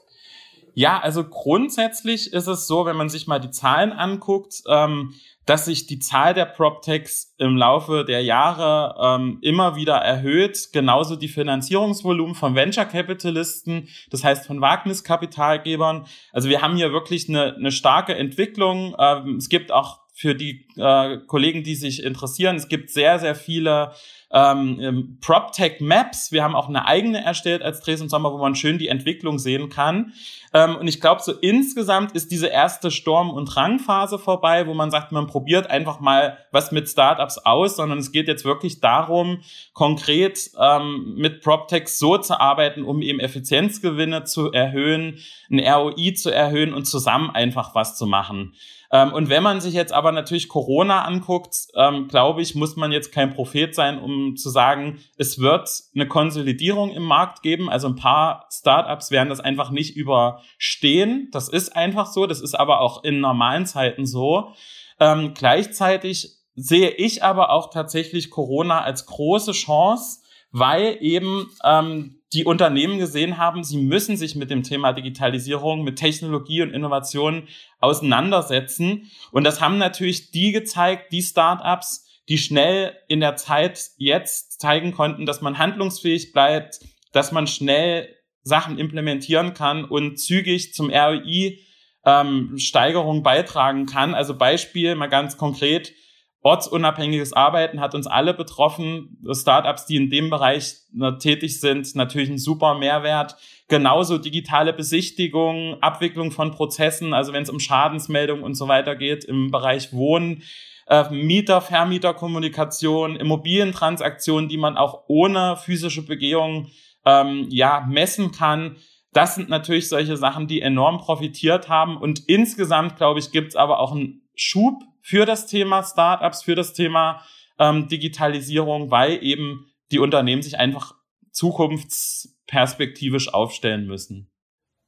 Ja, 0.73 0.99
also 0.99 1.25
grundsätzlich 1.25 2.31
ist 2.31 2.47
es 2.47 2.67
so, 2.67 2.85
wenn 2.85 2.95
man 2.95 3.09
sich 3.09 3.27
mal 3.27 3.39
die 3.39 3.51
Zahlen 3.51 3.91
anguckt, 3.91 4.61
ähm, 4.69 5.13
dass 5.45 5.65
sich 5.65 5.87
die 5.87 5.99
Zahl 5.99 6.33
der 6.35 6.45
PropTechs 6.45 7.33
im 7.39 7.57
Laufe 7.57 8.05
der 8.05 8.23
Jahre 8.23 8.95
ähm, 9.01 9.39
immer 9.41 9.75
wieder 9.75 9.95
erhöht. 9.95 10.69
Genauso 10.71 11.15
die 11.15 11.27
Finanzierungsvolumen 11.27 12.35
von 12.35 12.53
Venture 12.53 12.85
Capitalisten, 12.85 13.89
das 14.11 14.23
heißt 14.23 14.45
von 14.45 14.61
Wagniskapitalgebern. 14.61 16.05
Also 16.31 16.49
wir 16.49 16.61
haben 16.61 16.75
hier 16.75 16.93
wirklich 16.93 17.27
eine, 17.27 17.55
eine 17.55 17.71
starke 17.71 18.15
Entwicklung. 18.15 18.95
Ähm, 18.99 19.37
es 19.37 19.49
gibt 19.49 19.71
auch 19.71 19.99
für 20.19 20.35
die 20.35 20.67
äh, 20.75 21.19
Kollegen, 21.27 21.63
die 21.63 21.75
sich 21.75 22.03
interessieren. 22.03 22.57
Es 22.57 22.67
gibt 22.67 22.89
sehr, 22.89 23.19
sehr 23.19 23.35
viele 23.35 23.93
ähm, 24.31 24.77
ähm, 24.81 25.17
PropTech 25.21 25.79
Maps. 25.79 26.33
Wir 26.33 26.43
haben 26.43 26.55
auch 26.55 26.67
eine 26.67 26.85
eigene 26.85 27.23
erstellt 27.23 27.61
als 27.61 27.79
Dresden 27.79 28.09
Sommer, 28.09 28.33
wo 28.33 28.37
man 28.37 28.53
schön 28.53 28.77
die 28.77 28.89
Entwicklung 28.89 29.39
sehen 29.39 29.69
kann. 29.69 30.11
Ähm, 30.53 30.75
und 30.75 30.89
ich 30.89 30.99
glaube, 30.99 31.21
so 31.23 31.31
insgesamt 31.31 32.11
ist 32.11 32.31
diese 32.31 32.47
erste 32.47 32.91
Sturm- 32.91 33.29
und 33.29 33.55
Rangphase 33.55 34.19
vorbei, 34.19 34.67
wo 34.67 34.73
man 34.73 34.91
sagt, 34.91 35.13
man 35.13 35.27
probiert 35.27 35.69
einfach 35.69 36.01
mal 36.01 36.37
was 36.51 36.73
mit 36.73 36.89
Startups 36.89 37.37
aus, 37.37 37.77
sondern 37.77 37.99
es 37.99 38.11
geht 38.11 38.27
jetzt 38.27 38.43
wirklich 38.43 38.81
darum, 38.81 39.39
konkret 39.71 40.51
ähm, 40.59 41.13
mit 41.15 41.39
PropTech 41.41 41.87
so 41.87 42.17
zu 42.17 42.37
arbeiten, 42.37 42.83
um 42.83 43.01
eben 43.01 43.21
Effizienzgewinne 43.21 44.25
zu 44.25 44.51
erhöhen, 44.51 45.19
ein 45.49 45.61
ROI 45.61 46.11
zu 46.11 46.29
erhöhen 46.29 46.73
und 46.73 46.83
zusammen 46.83 47.29
einfach 47.29 47.73
was 47.73 47.97
zu 47.97 48.05
machen. 48.05 48.53
Ähm, 48.91 49.13
und 49.13 49.29
wenn 49.29 49.43
man 49.43 49.61
sich 49.61 49.73
jetzt 49.73 49.93
aber 49.93 50.11
natürlich 50.11 50.49
Corona 50.49 51.03
anguckt, 51.03 51.67
ähm, 51.75 52.07
glaube 52.07 52.41
ich, 52.41 52.55
muss 52.55 52.75
man 52.75 52.91
jetzt 52.91 53.11
kein 53.11 53.33
Prophet 53.33 53.75
sein, 53.75 53.99
um 53.99 54.35
zu 54.35 54.49
sagen, 54.49 54.99
es 55.17 55.39
wird 55.39 55.69
eine 55.93 56.07
Konsolidierung 56.07 56.91
im 56.91 57.03
Markt 57.03 57.43
geben. 57.43 57.69
Also 57.69 57.87
ein 57.87 57.95
paar 57.95 58.47
Startups 58.51 59.11
werden 59.11 59.29
das 59.29 59.39
einfach 59.39 59.69
nicht 59.69 59.95
überstehen. 59.95 61.29
Das 61.31 61.49
ist 61.49 61.75
einfach 61.75 62.07
so. 62.07 62.25
Das 62.25 62.41
ist 62.41 62.55
aber 62.55 62.81
auch 62.81 63.03
in 63.03 63.19
normalen 63.19 63.65
Zeiten 63.65 64.05
so. 64.05 64.53
Ähm, 64.99 65.33
gleichzeitig 65.35 66.37
sehe 66.55 66.89
ich 66.89 67.23
aber 67.23 67.51
auch 67.51 67.69
tatsächlich 67.69 68.31
Corona 68.31 68.81
als 68.81 69.05
große 69.05 69.51
Chance, 69.51 70.19
weil 70.51 70.97
eben 70.99 71.47
ähm, 71.63 72.18
die 72.33 72.45
Unternehmen 72.45 72.99
gesehen 72.99 73.37
haben, 73.37 73.63
sie 73.63 73.77
müssen 73.77 74.15
sich 74.15 74.35
mit 74.35 74.51
dem 74.51 74.63
Thema 74.63 74.93
Digitalisierung, 74.93 75.83
mit 75.83 75.97
Technologie 75.97 76.61
und 76.61 76.73
Innovation 76.73 77.47
auseinandersetzen. 77.79 79.09
Und 79.31 79.43
das 79.45 79.61
haben 79.61 79.77
natürlich 79.77 80.31
die 80.31 80.51
gezeigt, 80.51 81.11
die 81.11 81.23
Startups, 81.23 82.07
die 82.27 82.37
schnell 82.37 82.95
in 83.07 83.19
der 83.19 83.35
Zeit 83.35 83.81
jetzt 83.97 84.61
zeigen 84.61 84.91
konnten, 84.91 85.25
dass 85.25 85.41
man 85.41 85.57
handlungsfähig 85.57 86.31
bleibt, 86.31 86.79
dass 87.11 87.31
man 87.31 87.47
schnell 87.47 88.15
Sachen 88.43 88.77
implementieren 88.77 89.53
kann 89.53 89.83
und 89.83 90.19
zügig 90.19 90.73
zum 90.73 90.91
ROI 90.91 91.59
ähm, 92.05 92.57
Steigerung 92.57 93.23
beitragen 93.23 93.87
kann. 93.87 94.13
Also 94.13 94.37
Beispiel 94.37 94.95
mal 94.95 95.07
ganz 95.07 95.37
konkret, 95.37 95.93
ortsunabhängiges 96.41 97.33
Arbeiten 97.33 97.81
hat 97.81 97.95
uns 97.95 98.07
alle 98.07 98.33
betroffen. 98.33 99.17
Startups, 99.31 99.85
die 99.85 99.97
in 99.97 100.09
dem 100.09 100.29
Bereich 100.29 100.75
tätig 101.19 101.59
sind, 101.59 101.95
natürlich 101.95 102.29
ein 102.29 102.37
super 102.37 102.75
Mehrwert. 102.75 103.35
Genauso 103.67 104.17
digitale 104.17 104.73
Besichtigung, 104.73 105.77
Abwicklung 105.81 106.31
von 106.31 106.51
Prozessen, 106.51 107.13
also 107.13 107.33
wenn 107.33 107.43
es 107.43 107.49
um 107.49 107.59
Schadensmeldung 107.59 108.41
und 108.41 108.55
so 108.55 108.67
weiter 108.67 108.95
geht 108.95 109.25
im 109.25 109.51
Bereich 109.51 109.93
Wohnen, 109.93 110.43
äh, 110.87 111.09
Mieter, 111.11 111.61
Vermieterkommunikation, 111.61 113.15
Immobilientransaktionen, 113.15 114.49
die 114.49 114.57
man 114.57 114.75
auch 114.75 115.03
ohne 115.07 115.55
physische 115.57 116.03
Begehung 116.03 116.67
ähm, 117.05 117.45
ja 117.49 117.85
messen 117.87 118.31
kann. 118.31 118.77
Das 119.13 119.35
sind 119.35 119.49
natürlich 119.49 119.89
solche 119.89 120.17
Sachen, 120.17 120.47
die 120.47 120.61
enorm 120.61 120.97
profitiert 120.97 121.69
haben. 121.69 121.97
Und 121.97 122.27
insgesamt, 122.27 122.95
glaube 122.95 123.19
ich, 123.19 123.31
gibt 123.31 123.49
es 123.49 123.55
aber 123.55 123.79
auch 123.79 123.91
einen 123.91 124.21
Schub 124.35 124.83
für 125.01 125.25
das 125.25 125.47
Thema 125.47 125.83
Startups, 125.83 126.43
für 126.43 126.55
das 126.55 126.73
Thema 126.73 127.23
ähm, 127.57 127.87
Digitalisierung, 127.87 128.91
weil 128.91 129.23
eben 129.23 129.71
die 129.91 129.99
Unternehmen 129.99 130.41
sich 130.41 130.59
einfach 130.59 130.95
zukunftsperspektivisch 131.31 133.33
aufstellen 133.33 133.87
müssen. 133.87 134.29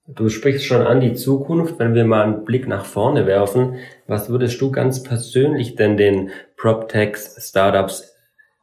Du 0.08 0.30
sprichst 0.30 0.66
schon 0.66 0.82
an 0.82 1.00
die 1.00 1.14
Zukunft. 1.14 1.80
Wenn 1.80 1.94
wir 1.94 2.06
mal 2.06 2.24
einen 2.24 2.44
Blick 2.44 2.68
nach 2.68 2.86
vorne 2.86 3.28
werfen, 3.28 3.76
was 4.08 4.30
würdest 4.30 4.60
du 4.60 4.72
ganz 4.72 5.04
persönlich 5.04 5.76
denn 5.76 5.96
den 5.96 6.32
PropTech-Startups 6.58 8.16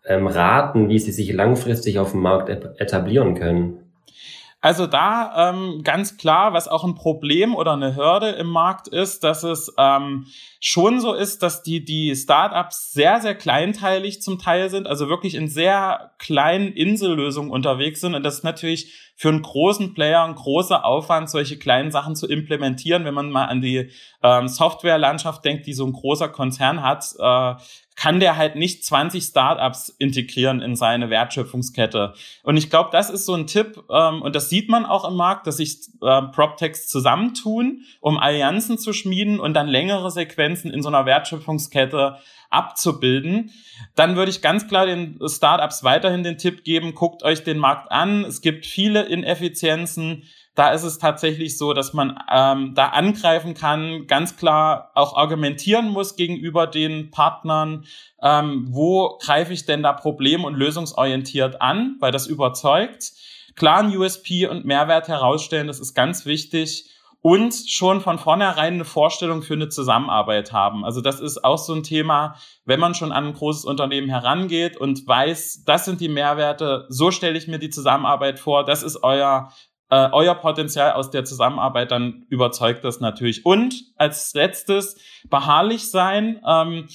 ähm, 0.04 0.26
raten, 0.26 0.88
wie 0.88 0.98
sie 0.98 1.12
sich 1.12 1.32
langfristig 1.32 1.98
auf 1.98 2.10
dem 2.10 2.20
Markt 2.20 2.50
etablieren 2.50 3.34
können? 3.34 3.87
Also 4.60 4.88
da 4.88 5.50
ähm, 5.50 5.82
ganz 5.84 6.16
klar, 6.16 6.52
was 6.52 6.66
auch 6.66 6.82
ein 6.82 6.96
Problem 6.96 7.54
oder 7.54 7.74
eine 7.74 7.94
Hürde 7.94 8.30
im 8.30 8.48
Markt 8.48 8.88
ist, 8.88 9.22
dass 9.22 9.44
es 9.44 9.72
ähm, 9.78 10.26
schon 10.58 11.00
so 11.00 11.14
ist, 11.14 11.44
dass 11.44 11.62
die, 11.62 11.84
die 11.84 12.16
Startups 12.16 12.90
sehr, 12.90 13.20
sehr 13.20 13.36
kleinteilig 13.36 14.20
zum 14.20 14.40
Teil 14.40 14.68
sind, 14.68 14.88
also 14.88 15.08
wirklich 15.08 15.36
in 15.36 15.46
sehr 15.46 16.10
kleinen 16.18 16.72
Insellösungen 16.72 17.52
unterwegs 17.52 18.00
sind. 18.00 18.16
Und 18.16 18.24
das 18.24 18.38
ist 18.38 18.44
natürlich 18.44 19.12
für 19.14 19.28
einen 19.28 19.42
großen 19.42 19.94
Player 19.94 20.24
ein 20.24 20.34
großer 20.34 20.84
Aufwand, 20.84 21.30
solche 21.30 21.56
kleinen 21.58 21.92
Sachen 21.92 22.16
zu 22.16 22.26
implementieren. 22.26 23.04
Wenn 23.04 23.14
man 23.14 23.30
mal 23.30 23.46
an 23.46 23.60
die 23.60 23.90
ähm, 24.24 24.48
Softwarelandschaft 24.48 25.44
denkt, 25.44 25.66
die 25.66 25.72
so 25.72 25.86
ein 25.86 25.92
großer 25.92 26.28
Konzern 26.28 26.82
hat, 26.82 27.04
äh, 27.18 27.54
kann 27.98 28.20
der 28.20 28.36
halt 28.36 28.54
nicht 28.54 28.84
20 28.84 29.24
Startups 29.24 29.88
integrieren 29.98 30.62
in 30.62 30.76
seine 30.76 31.10
Wertschöpfungskette. 31.10 32.14
Und 32.44 32.56
ich 32.56 32.70
glaube, 32.70 32.90
das 32.92 33.10
ist 33.10 33.26
so 33.26 33.34
ein 33.34 33.48
Tipp, 33.48 33.82
ähm, 33.90 34.22
und 34.22 34.36
das 34.36 34.48
sieht 34.48 34.68
man 34.68 34.86
auch 34.86 35.04
im 35.04 35.16
Markt, 35.16 35.48
dass 35.48 35.56
sich 35.56 35.80
äh, 36.00 36.22
PropTechs 36.22 36.86
zusammentun, 36.86 37.82
um 38.00 38.16
Allianzen 38.16 38.78
zu 38.78 38.92
schmieden 38.92 39.40
und 39.40 39.54
dann 39.54 39.66
längere 39.66 40.12
Sequenzen 40.12 40.70
in 40.70 40.80
so 40.80 40.88
einer 40.88 41.06
Wertschöpfungskette 41.06 42.18
abzubilden. 42.50 43.50
Dann 43.96 44.14
würde 44.14 44.30
ich 44.30 44.42
ganz 44.42 44.68
klar 44.68 44.86
den 44.86 45.18
Startups 45.26 45.82
weiterhin 45.82 46.22
den 46.22 46.38
Tipp 46.38 46.62
geben, 46.62 46.94
guckt 46.94 47.24
euch 47.24 47.42
den 47.42 47.58
Markt 47.58 47.90
an. 47.90 48.24
Es 48.24 48.40
gibt 48.40 48.64
viele 48.64 49.02
Ineffizienzen 49.02 50.22
da 50.58 50.70
ist 50.70 50.82
es 50.82 50.98
tatsächlich 50.98 51.56
so, 51.56 51.72
dass 51.72 51.92
man 51.92 52.18
ähm, 52.28 52.74
da 52.74 52.88
angreifen 52.88 53.54
kann, 53.54 54.08
ganz 54.08 54.36
klar 54.36 54.90
auch 54.96 55.16
argumentieren 55.16 55.88
muss 55.88 56.16
gegenüber 56.16 56.66
den 56.66 57.12
Partnern, 57.12 57.84
ähm, 58.20 58.66
wo 58.68 59.18
greife 59.18 59.52
ich 59.52 59.66
denn 59.66 59.84
da 59.84 59.92
problem- 59.92 60.42
und 60.42 60.56
lösungsorientiert 60.56 61.62
an, 61.62 61.96
weil 62.00 62.10
das 62.10 62.26
überzeugt. 62.26 63.12
Klar 63.54 63.78
ein 63.78 63.96
USP 63.96 64.48
und 64.48 64.64
Mehrwert 64.64 65.06
herausstellen, 65.06 65.68
das 65.68 65.78
ist 65.78 65.94
ganz 65.94 66.26
wichtig 66.26 66.90
und 67.20 67.54
schon 67.68 68.00
von 68.00 68.18
vornherein 68.18 68.74
eine 68.74 68.84
Vorstellung 68.84 69.42
für 69.42 69.54
eine 69.54 69.68
Zusammenarbeit 69.68 70.52
haben. 70.52 70.84
Also 70.84 71.00
das 71.00 71.20
ist 71.20 71.44
auch 71.44 71.58
so 71.58 71.72
ein 71.72 71.84
Thema, 71.84 72.34
wenn 72.64 72.80
man 72.80 72.96
schon 72.96 73.12
an 73.12 73.26
ein 73.26 73.34
großes 73.34 73.64
Unternehmen 73.64 74.08
herangeht 74.08 74.76
und 74.76 75.06
weiß, 75.06 75.62
das 75.66 75.84
sind 75.84 76.00
die 76.00 76.08
Mehrwerte, 76.08 76.86
so 76.88 77.12
stelle 77.12 77.38
ich 77.38 77.46
mir 77.46 77.60
die 77.60 77.70
Zusammenarbeit 77.70 78.40
vor, 78.40 78.64
das 78.64 78.82
ist 78.82 79.04
euer 79.04 79.52
äh, 79.90 80.08
euer 80.12 80.34
Potenzial 80.34 80.92
aus 80.92 81.10
der 81.10 81.24
Zusammenarbeit, 81.24 81.90
dann 81.90 82.26
überzeugt 82.28 82.84
das 82.84 83.00
natürlich. 83.00 83.46
Und 83.46 83.74
als 83.96 84.34
letztes 84.34 84.96
beharrlich 85.28 85.90
sein. 85.90 86.40
Ähm, 86.46 86.88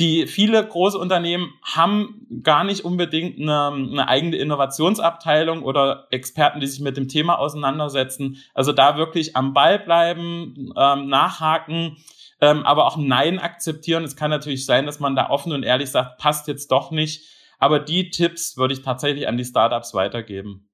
die 0.00 0.26
viele 0.26 0.66
große 0.66 0.96
Unternehmen 0.96 1.52
haben 1.62 2.26
gar 2.42 2.64
nicht 2.64 2.86
unbedingt 2.86 3.38
eine, 3.38 3.66
eine, 3.66 4.08
eigene 4.08 4.36
Innovationsabteilung 4.36 5.62
oder 5.62 6.06
Experten, 6.10 6.58
die 6.58 6.66
sich 6.66 6.80
mit 6.80 6.96
dem 6.96 7.06
Thema 7.06 7.38
auseinandersetzen. 7.38 8.38
Also 8.54 8.72
da 8.72 8.96
wirklich 8.96 9.36
am 9.36 9.52
Ball 9.52 9.78
bleiben, 9.78 10.72
ähm, 10.74 11.08
nachhaken, 11.08 11.98
ähm, 12.40 12.64
aber 12.64 12.86
auch 12.86 12.96
Nein 12.96 13.38
akzeptieren. 13.38 14.04
Es 14.04 14.16
kann 14.16 14.30
natürlich 14.30 14.64
sein, 14.64 14.86
dass 14.86 15.00
man 15.00 15.14
da 15.14 15.28
offen 15.28 15.52
und 15.52 15.64
ehrlich 15.64 15.90
sagt, 15.90 16.16
passt 16.16 16.48
jetzt 16.48 16.72
doch 16.72 16.90
nicht. 16.90 17.22
Aber 17.58 17.78
die 17.78 18.08
Tipps 18.08 18.56
würde 18.56 18.72
ich 18.72 18.80
tatsächlich 18.80 19.28
an 19.28 19.36
die 19.36 19.44
Startups 19.44 19.92
weitergeben. 19.92 20.69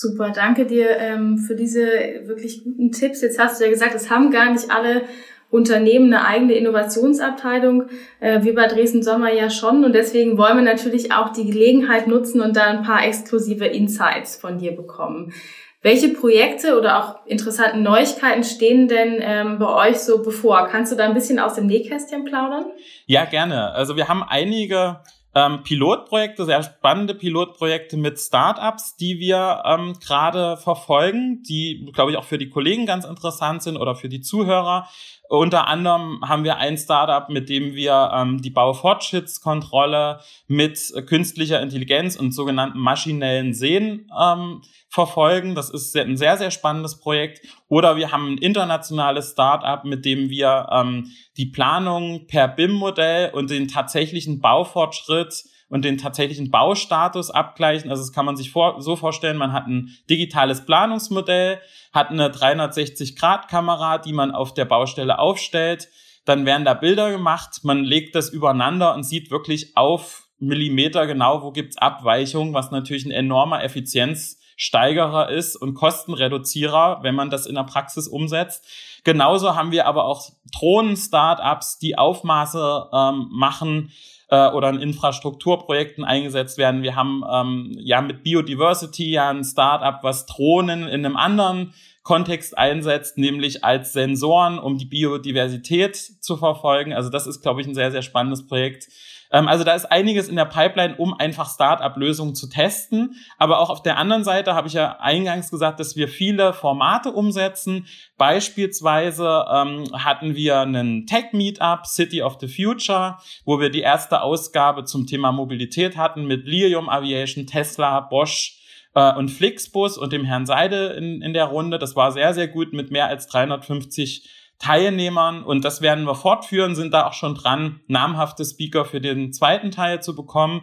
Super, 0.00 0.30
danke 0.30 0.64
dir 0.64 0.96
ähm, 0.96 1.36
für 1.36 1.54
diese 1.54 1.84
wirklich 2.24 2.64
guten 2.64 2.90
Tipps. 2.90 3.20
Jetzt 3.20 3.38
hast 3.38 3.60
du 3.60 3.64
ja 3.64 3.70
gesagt, 3.70 3.94
es 3.94 4.08
haben 4.08 4.30
gar 4.30 4.50
nicht 4.50 4.70
alle 4.70 5.02
Unternehmen 5.50 6.06
eine 6.06 6.24
eigene 6.24 6.54
Innovationsabteilung, 6.54 7.84
äh, 8.20 8.42
wie 8.42 8.52
bei 8.52 8.66
Dresden 8.66 9.02
Sommer 9.02 9.30
ja 9.30 9.50
schon. 9.50 9.84
Und 9.84 9.92
deswegen 9.92 10.38
wollen 10.38 10.56
wir 10.56 10.64
natürlich 10.64 11.12
auch 11.12 11.34
die 11.34 11.44
Gelegenheit 11.44 12.06
nutzen 12.06 12.40
und 12.40 12.56
da 12.56 12.62
ein 12.62 12.82
paar 12.82 13.04
exklusive 13.04 13.66
Insights 13.66 14.36
von 14.36 14.56
dir 14.56 14.74
bekommen. 14.74 15.34
Welche 15.82 16.08
Projekte 16.08 16.78
oder 16.78 16.98
auch 16.98 17.26
interessanten 17.26 17.82
Neuigkeiten 17.82 18.42
stehen 18.42 18.88
denn 18.88 19.18
ähm, 19.20 19.58
bei 19.58 19.90
euch 19.90 19.98
so 19.98 20.22
bevor? 20.22 20.66
Kannst 20.66 20.92
du 20.92 20.96
da 20.96 21.04
ein 21.04 21.14
bisschen 21.14 21.38
aus 21.38 21.56
dem 21.56 21.66
Nähkästchen 21.66 22.24
plaudern? 22.24 22.64
Ja, 23.04 23.26
gerne. 23.26 23.72
Also 23.72 23.96
wir 23.96 24.08
haben 24.08 24.22
einige 24.22 25.00
ähm, 25.34 25.62
Pilotprojekte, 25.62 26.44
sehr 26.44 26.62
spannende 26.62 27.14
Pilotprojekte 27.14 27.96
mit 27.96 28.18
Startups, 28.18 28.96
die 28.96 29.20
wir 29.20 29.62
ähm, 29.64 29.94
gerade 30.00 30.56
verfolgen, 30.56 31.42
die, 31.42 31.88
glaube 31.92 32.10
ich, 32.10 32.16
auch 32.16 32.24
für 32.24 32.38
die 32.38 32.50
Kollegen 32.50 32.86
ganz 32.86 33.04
interessant 33.04 33.62
sind 33.62 33.76
oder 33.76 33.94
für 33.94 34.08
die 34.08 34.20
Zuhörer. 34.20 34.88
Unter 35.30 35.68
anderem 35.68 36.28
haben 36.28 36.42
wir 36.42 36.56
ein 36.56 36.76
Startup, 36.76 37.28
mit 37.28 37.48
dem 37.48 37.76
wir 37.76 38.10
ähm, 38.12 38.42
die 38.42 38.50
Baufortschrittskontrolle 38.50 40.18
mit 40.48 40.92
künstlicher 41.06 41.62
Intelligenz 41.62 42.16
und 42.16 42.32
sogenannten 42.32 42.80
maschinellen 42.80 43.54
Sehen 43.54 44.10
ähm, 44.20 44.62
verfolgen. 44.88 45.54
Das 45.54 45.70
ist 45.70 45.96
ein 45.96 46.16
sehr, 46.16 46.36
sehr 46.36 46.50
spannendes 46.50 46.98
Projekt. 46.98 47.46
Oder 47.68 47.96
wir 47.96 48.10
haben 48.10 48.32
ein 48.32 48.38
internationales 48.38 49.30
Startup, 49.30 49.84
mit 49.84 50.04
dem 50.04 50.30
wir 50.30 50.66
ähm, 50.72 51.12
die 51.36 51.46
Planung 51.46 52.26
per 52.26 52.48
BIM-Modell 52.48 53.30
und 53.32 53.50
den 53.50 53.68
tatsächlichen 53.68 54.40
Baufortschritt 54.40 55.44
und 55.70 55.84
den 55.84 55.96
tatsächlichen 55.96 56.50
Baustatus 56.50 57.30
abgleichen. 57.30 57.90
Also 57.90 58.02
das 58.02 58.12
kann 58.12 58.26
man 58.26 58.36
sich 58.36 58.50
vor, 58.50 58.82
so 58.82 58.96
vorstellen, 58.96 59.38
man 59.38 59.52
hat 59.52 59.66
ein 59.66 59.96
digitales 60.10 60.66
Planungsmodell, 60.66 61.60
hat 61.92 62.10
eine 62.10 62.28
360-Grad-Kamera, 62.28 63.98
die 63.98 64.12
man 64.12 64.32
auf 64.32 64.52
der 64.52 64.66
Baustelle 64.66 65.18
aufstellt. 65.18 65.88
Dann 66.24 66.44
werden 66.44 66.64
da 66.64 66.74
Bilder 66.74 67.10
gemacht, 67.10 67.60
man 67.62 67.84
legt 67.84 68.14
das 68.14 68.28
übereinander 68.28 68.94
und 68.94 69.04
sieht 69.04 69.30
wirklich 69.30 69.76
auf 69.76 70.28
Millimeter 70.38 71.06
genau, 71.06 71.42
wo 71.42 71.52
gibt's 71.52 71.78
Abweichungen, 71.78 72.52
was 72.52 72.70
natürlich 72.70 73.04
ein 73.04 73.10
enormer 73.10 73.62
Effizienzsteigerer 73.62 75.28
ist 75.28 75.54
und 75.54 75.74
Kostenreduzierer, 75.74 77.00
wenn 77.02 77.14
man 77.14 77.30
das 77.30 77.46
in 77.46 77.54
der 77.54 77.64
Praxis 77.64 78.08
umsetzt. 78.08 78.66
Genauso 79.04 79.54
haben 79.54 79.70
wir 79.70 79.86
aber 79.86 80.04
auch 80.04 80.30
Drohnen-Startups, 80.52 81.78
die 81.78 81.96
Aufmaße 81.96 82.88
ähm, 82.92 83.28
machen, 83.30 83.92
äh, 84.30 84.48
oder 84.50 84.70
in 84.70 84.78
Infrastrukturprojekten 84.78 86.04
eingesetzt 86.04 86.58
werden. 86.58 86.82
Wir 86.82 86.96
haben 86.96 87.22
ähm, 87.30 87.76
ja 87.78 88.00
mit 88.00 88.22
Biodiversity 88.22 89.10
ja 89.10 89.30
ein 89.30 89.44
Startup, 89.44 90.02
was 90.02 90.26
Drohnen 90.26 90.88
in 90.88 91.04
einem 91.04 91.16
anderen 91.16 91.74
Kontext 92.02 92.56
einsetzt, 92.56 93.18
nämlich 93.18 93.62
als 93.62 93.92
Sensoren, 93.92 94.58
um 94.58 94.78
die 94.78 94.86
Biodiversität 94.86 95.96
zu 95.96 96.36
verfolgen. 96.36 96.92
Also 96.92 97.10
das 97.10 97.26
ist, 97.26 97.42
glaube 97.42 97.60
ich, 97.60 97.66
ein 97.66 97.74
sehr, 97.74 97.90
sehr 97.90 98.02
spannendes 98.02 98.46
Projekt. 98.46 98.88
Ähm, 99.32 99.48
also 99.48 99.64
da 99.64 99.74
ist 99.74 99.86
einiges 99.86 100.28
in 100.28 100.36
der 100.36 100.44
Pipeline, 100.44 100.96
um 100.96 101.14
einfach 101.14 101.52
Start-up-Lösungen 101.52 102.34
zu 102.34 102.48
testen. 102.48 103.16
Aber 103.38 103.60
auch 103.60 103.70
auf 103.70 103.82
der 103.82 103.98
anderen 103.98 104.24
Seite 104.24 104.54
habe 104.54 104.68
ich 104.68 104.74
ja 104.74 104.98
eingangs 105.00 105.50
gesagt, 105.50 105.80
dass 105.80 105.96
wir 105.96 106.08
viele 106.08 106.52
Formate 106.52 107.12
umsetzen. 107.12 107.86
Beispielsweise 108.16 109.44
ähm, 109.52 109.84
hatten 109.92 110.34
wir 110.34 110.60
einen 110.60 111.06
Tech-Meetup, 111.06 111.86
City 111.86 112.22
of 112.22 112.38
the 112.40 112.48
Future, 112.48 113.18
wo 113.44 113.60
wir 113.60 113.70
die 113.70 113.80
erste 113.80 114.22
Ausgabe 114.22 114.84
zum 114.84 115.06
Thema 115.06 115.32
Mobilität 115.32 115.96
hatten 115.96 116.26
mit 116.26 116.46
Lilium 116.46 116.88
Aviation, 116.88 117.46
Tesla, 117.46 118.00
Bosch, 118.00 118.60
äh, 118.94 119.14
und 119.14 119.30
Flixbus 119.30 119.98
und 119.98 120.12
dem 120.12 120.24
Herrn 120.24 120.46
Seide 120.46 120.88
in, 120.88 121.22
in 121.22 121.32
der 121.32 121.46
Runde. 121.46 121.78
Das 121.78 121.96
war 121.96 122.12
sehr, 122.12 122.34
sehr 122.34 122.48
gut 122.48 122.72
mit 122.72 122.90
mehr 122.90 123.06
als 123.06 123.26
350 123.28 124.28
Teilnehmern 124.60 125.42
und 125.42 125.64
das 125.64 125.80
werden 125.80 126.04
wir 126.04 126.14
fortführen, 126.14 126.74
sind 126.76 126.92
da 126.92 127.06
auch 127.06 127.14
schon 127.14 127.34
dran, 127.34 127.80
namhafte 127.88 128.44
Speaker 128.44 128.84
für 128.84 129.00
den 129.00 129.32
zweiten 129.32 129.70
Teil 129.70 130.02
zu 130.02 130.14
bekommen 130.14 130.62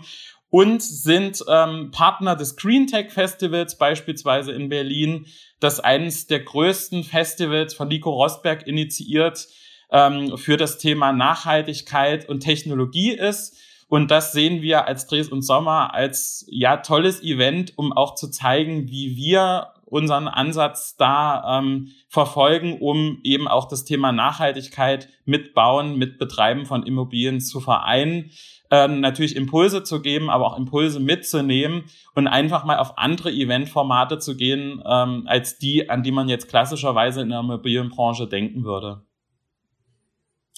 und 0.49 0.81
sind 0.81 1.43
ähm, 1.49 1.91
Partner 1.91 2.35
des 2.35 2.55
Green 2.55 2.87
Tech 2.87 3.11
Festivals 3.11 3.77
beispielsweise 3.77 4.51
in 4.51 4.69
Berlin, 4.69 5.25
das 5.59 5.79
eines 5.79 6.27
der 6.27 6.41
größten 6.41 7.03
Festivals 7.03 7.73
von 7.73 7.87
Nico 7.87 8.11
Rosberg 8.11 8.67
initiiert 8.67 9.47
ähm, 9.91 10.37
für 10.37 10.57
das 10.57 10.77
Thema 10.77 11.11
Nachhaltigkeit 11.11 12.29
und 12.29 12.41
Technologie 12.41 13.11
ist. 13.11 13.57
Und 13.89 14.11
das 14.11 14.31
sehen 14.31 14.61
wir 14.61 14.85
als 14.85 15.07
Dres 15.07 15.29
und 15.29 15.41
Sommer 15.41 15.93
als 15.93 16.45
ja 16.49 16.77
tolles 16.77 17.23
Event, 17.23 17.73
um 17.77 17.93
auch 17.93 18.15
zu 18.15 18.29
zeigen, 18.29 18.89
wie 18.89 19.15
wir 19.15 19.73
unseren 19.89 20.27
Ansatz 20.27 20.95
da 20.97 21.59
ähm, 21.59 21.89
verfolgen, 22.09 22.79
um 22.79 23.19
eben 23.23 23.47
auch 23.47 23.67
das 23.67 23.85
Thema 23.85 24.11
Nachhaltigkeit 24.11 25.07
mit 25.25 25.53
Bauen, 25.53 25.97
mit 25.97 26.17
Betreiben 26.17 26.65
von 26.65 26.83
Immobilien 26.83 27.39
zu 27.39 27.59
vereinen. 27.59 28.31
Ähm, 28.69 28.99
natürlich 28.99 29.37
Impulse 29.37 29.83
zu 29.83 30.01
geben, 30.01 30.29
aber 30.29 30.45
auch 30.45 30.57
Impulse 30.57 30.99
mitzunehmen 30.99 31.83
und 32.15 32.27
einfach 32.27 32.65
mal 32.65 32.79
auf 32.79 32.97
andere 32.97 33.31
Eventformate 33.31 34.19
zu 34.19 34.35
gehen, 34.35 34.83
ähm, 34.85 35.23
als 35.25 35.57
die, 35.57 35.89
an 35.89 36.03
die 36.03 36.11
man 36.11 36.27
jetzt 36.27 36.49
klassischerweise 36.49 37.21
in 37.21 37.29
der 37.29 37.39
Immobilienbranche 37.39 38.27
denken 38.27 38.65
würde. 38.65 39.03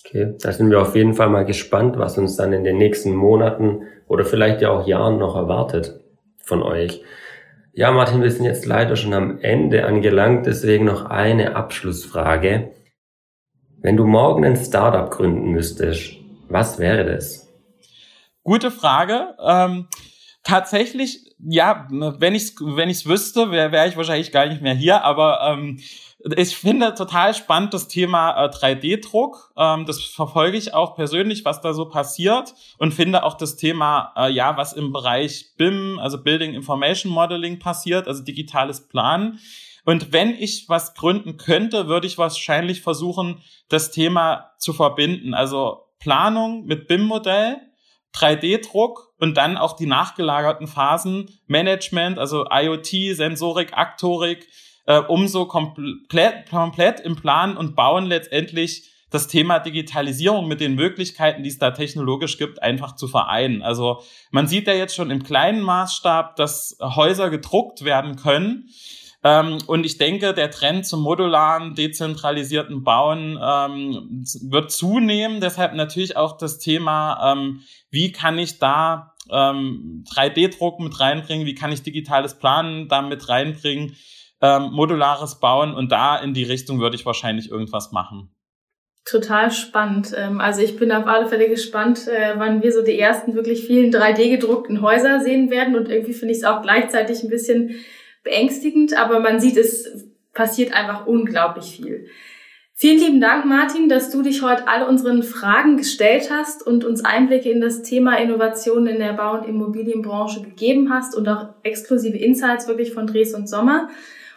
Okay, 0.03 0.35
da 0.41 0.51
sind 0.51 0.71
wir 0.71 0.81
auf 0.81 0.95
jeden 0.95 1.13
Fall 1.13 1.29
mal 1.29 1.45
gespannt, 1.45 1.99
was 1.99 2.17
uns 2.17 2.35
dann 2.35 2.51
in 2.51 2.63
den 2.63 2.77
nächsten 2.77 3.13
Monaten 3.13 3.83
oder 4.07 4.25
vielleicht 4.25 4.61
ja 4.61 4.71
auch 4.71 4.87
Jahren 4.87 5.19
noch 5.19 5.35
erwartet 5.35 5.99
von 6.39 6.63
euch. 6.63 7.03
Ja, 7.79 7.93
Martin, 7.93 8.21
wir 8.21 8.29
sind 8.29 8.43
jetzt 8.43 8.65
leider 8.65 8.97
schon 8.97 9.13
am 9.13 9.39
Ende 9.39 9.85
angelangt, 9.85 10.45
deswegen 10.45 10.83
noch 10.83 11.05
eine 11.05 11.55
Abschlussfrage. 11.55 12.73
Wenn 13.77 13.95
du 13.95 14.05
morgen 14.05 14.43
ein 14.43 14.57
Startup 14.57 15.09
gründen 15.09 15.51
müsstest, 15.51 16.17
was 16.49 16.77
wäre 16.77 17.05
das? 17.05 17.47
Gute 18.43 18.69
Frage. 18.69 19.33
Ähm, 19.41 19.87
tatsächlich, 20.43 21.21
ja, 21.39 21.87
wenn 21.89 22.35
ich 22.35 22.43
es 22.43 22.55
wenn 22.59 22.89
ich's 22.89 23.05
wüsste, 23.05 23.49
wäre 23.49 23.71
wär 23.71 23.87
ich 23.87 23.95
wahrscheinlich 23.95 24.33
gar 24.33 24.47
nicht 24.47 24.61
mehr 24.61 24.75
hier, 24.75 25.05
aber 25.05 25.39
ähm, 25.49 25.79
ich 26.35 26.57
finde 26.57 26.93
total 26.95 27.33
spannend 27.33 27.73
das 27.73 27.87
Thema 27.87 28.45
äh, 28.45 28.49
3D-Druck. 28.49 29.53
Ähm, 29.57 29.85
das 29.85 30.03
verfolge 30.03 30.57
ich 30.57 30.73
auch 30.73 30.95
persönlich, 30.95 31.45
was 31.45 31.61
da 31.61 31.73
so 31.73 31.85
passiert 31.85 32.53
und 32.77 32.93
finde 32.93 33.23
auch 33.23 33.35
das 33.35 33.55
Thema, 33.55 34.13
äh, 34.17 34.31
ja, 34.31 34.57
was 34.57 34.73
im 34.73 34.91
Bereich 34.91 35.55
BIM, 35.57 35.97
also 35.99 36.21
Building 36.21 36.53
Information 36.53 37.11
Modeling 37.11 37.59
passiert, 37.59 38.07
also 38.07 38.21
digitales 38.23 38.87
Planen. 38.87 39.39
Und 39.85 40.11
wenn 40.11 40.31
ich 40.31 40.67
was 40.67 40.93
gründen 40.93 41.37
könnte, 41.37 41.87
würde 41.87 42.05
ich 42.05 42.17
wahrscheinlich 42.17 42.81
versuchen, 42.81 43.41
das 43.69 43.91
Thema 43.91 44.51
zu 44.57 44.73
verbinden. 44.73 45.33
Also 45.33 45.85
Planung 45.99 46.65
mit 46.65 46.87
BIM-Modell, 46.87 47.57
3D-Druck 48.13 49.13
und 49.19 49.37
dann 49.37 49.55
auch 49.57 49.75
die 49.75 49.85
nachgelagerten 49.85 50.67
Phasen, 50.67 51.39
Management, 51.47 52.19
also 52.19 52.45
IoT, 52.51 53.15
Sensorik, 53.15 53.73
Aktorik, 53.73 54.47
äh, 54.89 54.97
um 54.97 55.27
so 55.27 55.45
komplett, 55.45 56.49
komplett 56.49 56.99
im 56.99 57.15
Plan 57.15 57.55
und 57.55 57.75
Bauen 57.75 58.07
letztendlich 58.07 58.89
das 59.11 59.27
Thema 59.27 59.59
Digitalisierung 59.59 60.47
mit 60.47 60.61
den 60.61 60.73
Möglichkeiten, 60.73 61.43
die 61.43 61.49
es 61.49 61.59
da 61.59 61.71
technologisch 61.71 62.39
gibt, 62.39 62.61
einfach 62.63 62.95
zu 62.95 63.07
vereinen. 63.07 63.61
Also 63.61 64.01
man 64.31 64.47
sieht 64.47 64.65
ja 64.65 64.73
jetzt 64.73 64.95
schon 64.95 65.11
im 65.11 65.21
kleinen 65.21 65.61
Maßstab, 65.61 66.35
dass 66.35 66.75
Häuser 66.81 67.29
gedruckt 67.29 67.85
werden 67.85 68.15
können. 68.15 68.69
Ähm, 69.23 69.59
und 69.67 69.85
ich 69.85 69.99
denke, 69.99 70.33
der 70.33 70.49
Trend 70.49 70.87
zum 70.87 71.01
modularen, 71.01 71.75
dezentralisierten 71.75 72.83
Bauen 72.83 73.37
ähm, 73.41 74.23
wird 74.41 74.71
zunehmen. 74.71 75.39
Deshalb 75.39 75.75
natürlich 75.75 76.17
auch 76.17 76.35
das 76.37 76.57
Thema, 76.57 77.33
ähm, 77.33 77.61
wie 77.91 78.11
kann 78.11 78.39
ich 78.39 78.57
da 78.57 79.13
ähm, 79.29 80.03
3D-Druck 80.09 80.79
mit 80.79 80.99
reinbringen, 80.99 81.45
wie 81.45 81.55
kann 81.55 81.71
ich 81.71 81.83
digitales 81.83 82.39
Planen 82.39 82.87
da 82.87 83.03
mit 83.03 83.29
reinbringen 83.29 83.95
ähm, 84.41 84.71
modulares 84.71 85.39
Bauen 85.39 85.73
und 85.73 85.91
da 85.91 86.17
in 86.17 86.33
die 86.33 86.43
Richtung 86.43 86.79
würde 86.79 86.95
ich 86.95 87.05
wahrscheinlich 87.05 87.51
irgendwas 87.51 87.91
machen. 87.91 88.29
Total 89.05 89.49
spannend. 89.51 90.13
Ähm, 90.15 90.39
also 90.39 90.61
ich 90.61 90.77
bin 90.77 90.91
auf 90.91 91.07
alle 91.07 91.27
Fälle 91.27 91.49
gespannt, 91.49 92.07
äh, 92.07 92.35
wann 92.37 92.61
wir 92.61 92.71
so 92.71 92.83
die 92.83 92.99
ersten 92.99 93.33
wirklich 93.33 93.65
vielen 93.65 93.91
3D-gedruckten 93.91 94.81
Häuser 94.81 95.19
sehen 95.19 95.49
werden. 95.49 95.75
Und 95.75 95.89
irgendwie 95.89 96.13
finde 96.13 96.33
ich 96.33 96.39
es 96.39 96.43
auch 96.43 96.61
gleichzeitig 96.61 97.23
ein 97.23 97.29
bisschen 97.29 97.75
beängstigend, 98.23 98.97
aber 98.97 99.19
man 99.19 99.39
sieht, 99.39 99.57
es 99.57 100.09
passiert 100.33 100.73
einfach 100.73 101.07
unglaublich 101.07 101.71
viel. 101.71 102.07
Vielen 102.75 102.99
lieben 102.99 103.19
Dank, 103.19 103.45
Martin, 103.45 103.89
dass 103.89 104.09
du 104.09 104.21
dich 104.21 104.41
heute 104.41 104.67
all 104.67 104.87
unseren 104.87 105.23
Fragen 105.23 105.75
gestellt 105.75 106.29
hast 106.31 106.65
und 106.65 106.85
uns 106.85 107.03
Einblicke 107.03 107.49
in 107.49 107.59
das 107.59 107.81
Thema 107.81 108.17
Innovation 108.17 108.87
in 108.87 108.99
der 108.99 109.13
Bau- 109.13 109.37
und 109.37 109.45
Immobilienbranche 109.45 110.41
gegeben 110.41 110.89
hast 110.93 111.13
und 111.13 111.27
auch 111.27 111.55
exklusive 111.63 112.17
Insights 112.17 112.69
wirklich 112.69 112.93
von 112.93 113.07
Dres 113.07 113.33
und 113.33 113.49
Sommer. 113.49 113.89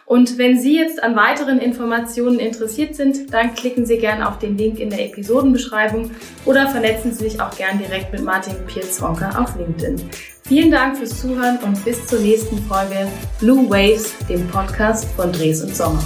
Und 0.05 0.37
wenn 0.37 0.59
Sie 0.59 0.77
jetzt 0.77 1.01
an 1.01 1.15
weiteren 1.15 1.59
Informationen 1.59 2.39
interessiert 2.39 2.95
sind, 2.95 3.33
dann 3.33 3.53
klicken 3.53 3.85
Sie 3.85 3.97
gerne 3.97 4.27
auf 4.27 4.37
den 4.39 4.57
Link 4.57 4.79
in 4.79 4.89
der 4.89 5.05
Episodenbeschreibung 5.05 6.11
oder 6.45 6.67
vernetzen 6.67 7.13
Sie 7.13 7.29
sich 7.29 7.41
auch 7.41 7.55
gern 7.55 7.79
direkt 7.79 8.11
mit 8.11 8.23
Martin 8.23 8.55
Pierzonka 8.67 9.41
auf 9.41 9.55
LinkedIn. 9.57 10.01
Vielen 10.45 10.71
Dank 10.71 10.97
fürs 10.97 11.21
Zuhören 11.21 11.57
und 11.59 11.83
bis 11.85 12.05
zur 12.05 12.19
nächsten 12.19 12.57
Folge 12.63 13.07
Blue 13.39 13.69
Waves, 13.69 14.13
dem 14.27 14.45
Podcast 14.49 15.05
von 15.15 15.31
Dres 15.31 15.63
und 15.63 15.75
Sommer. 15.75 16.03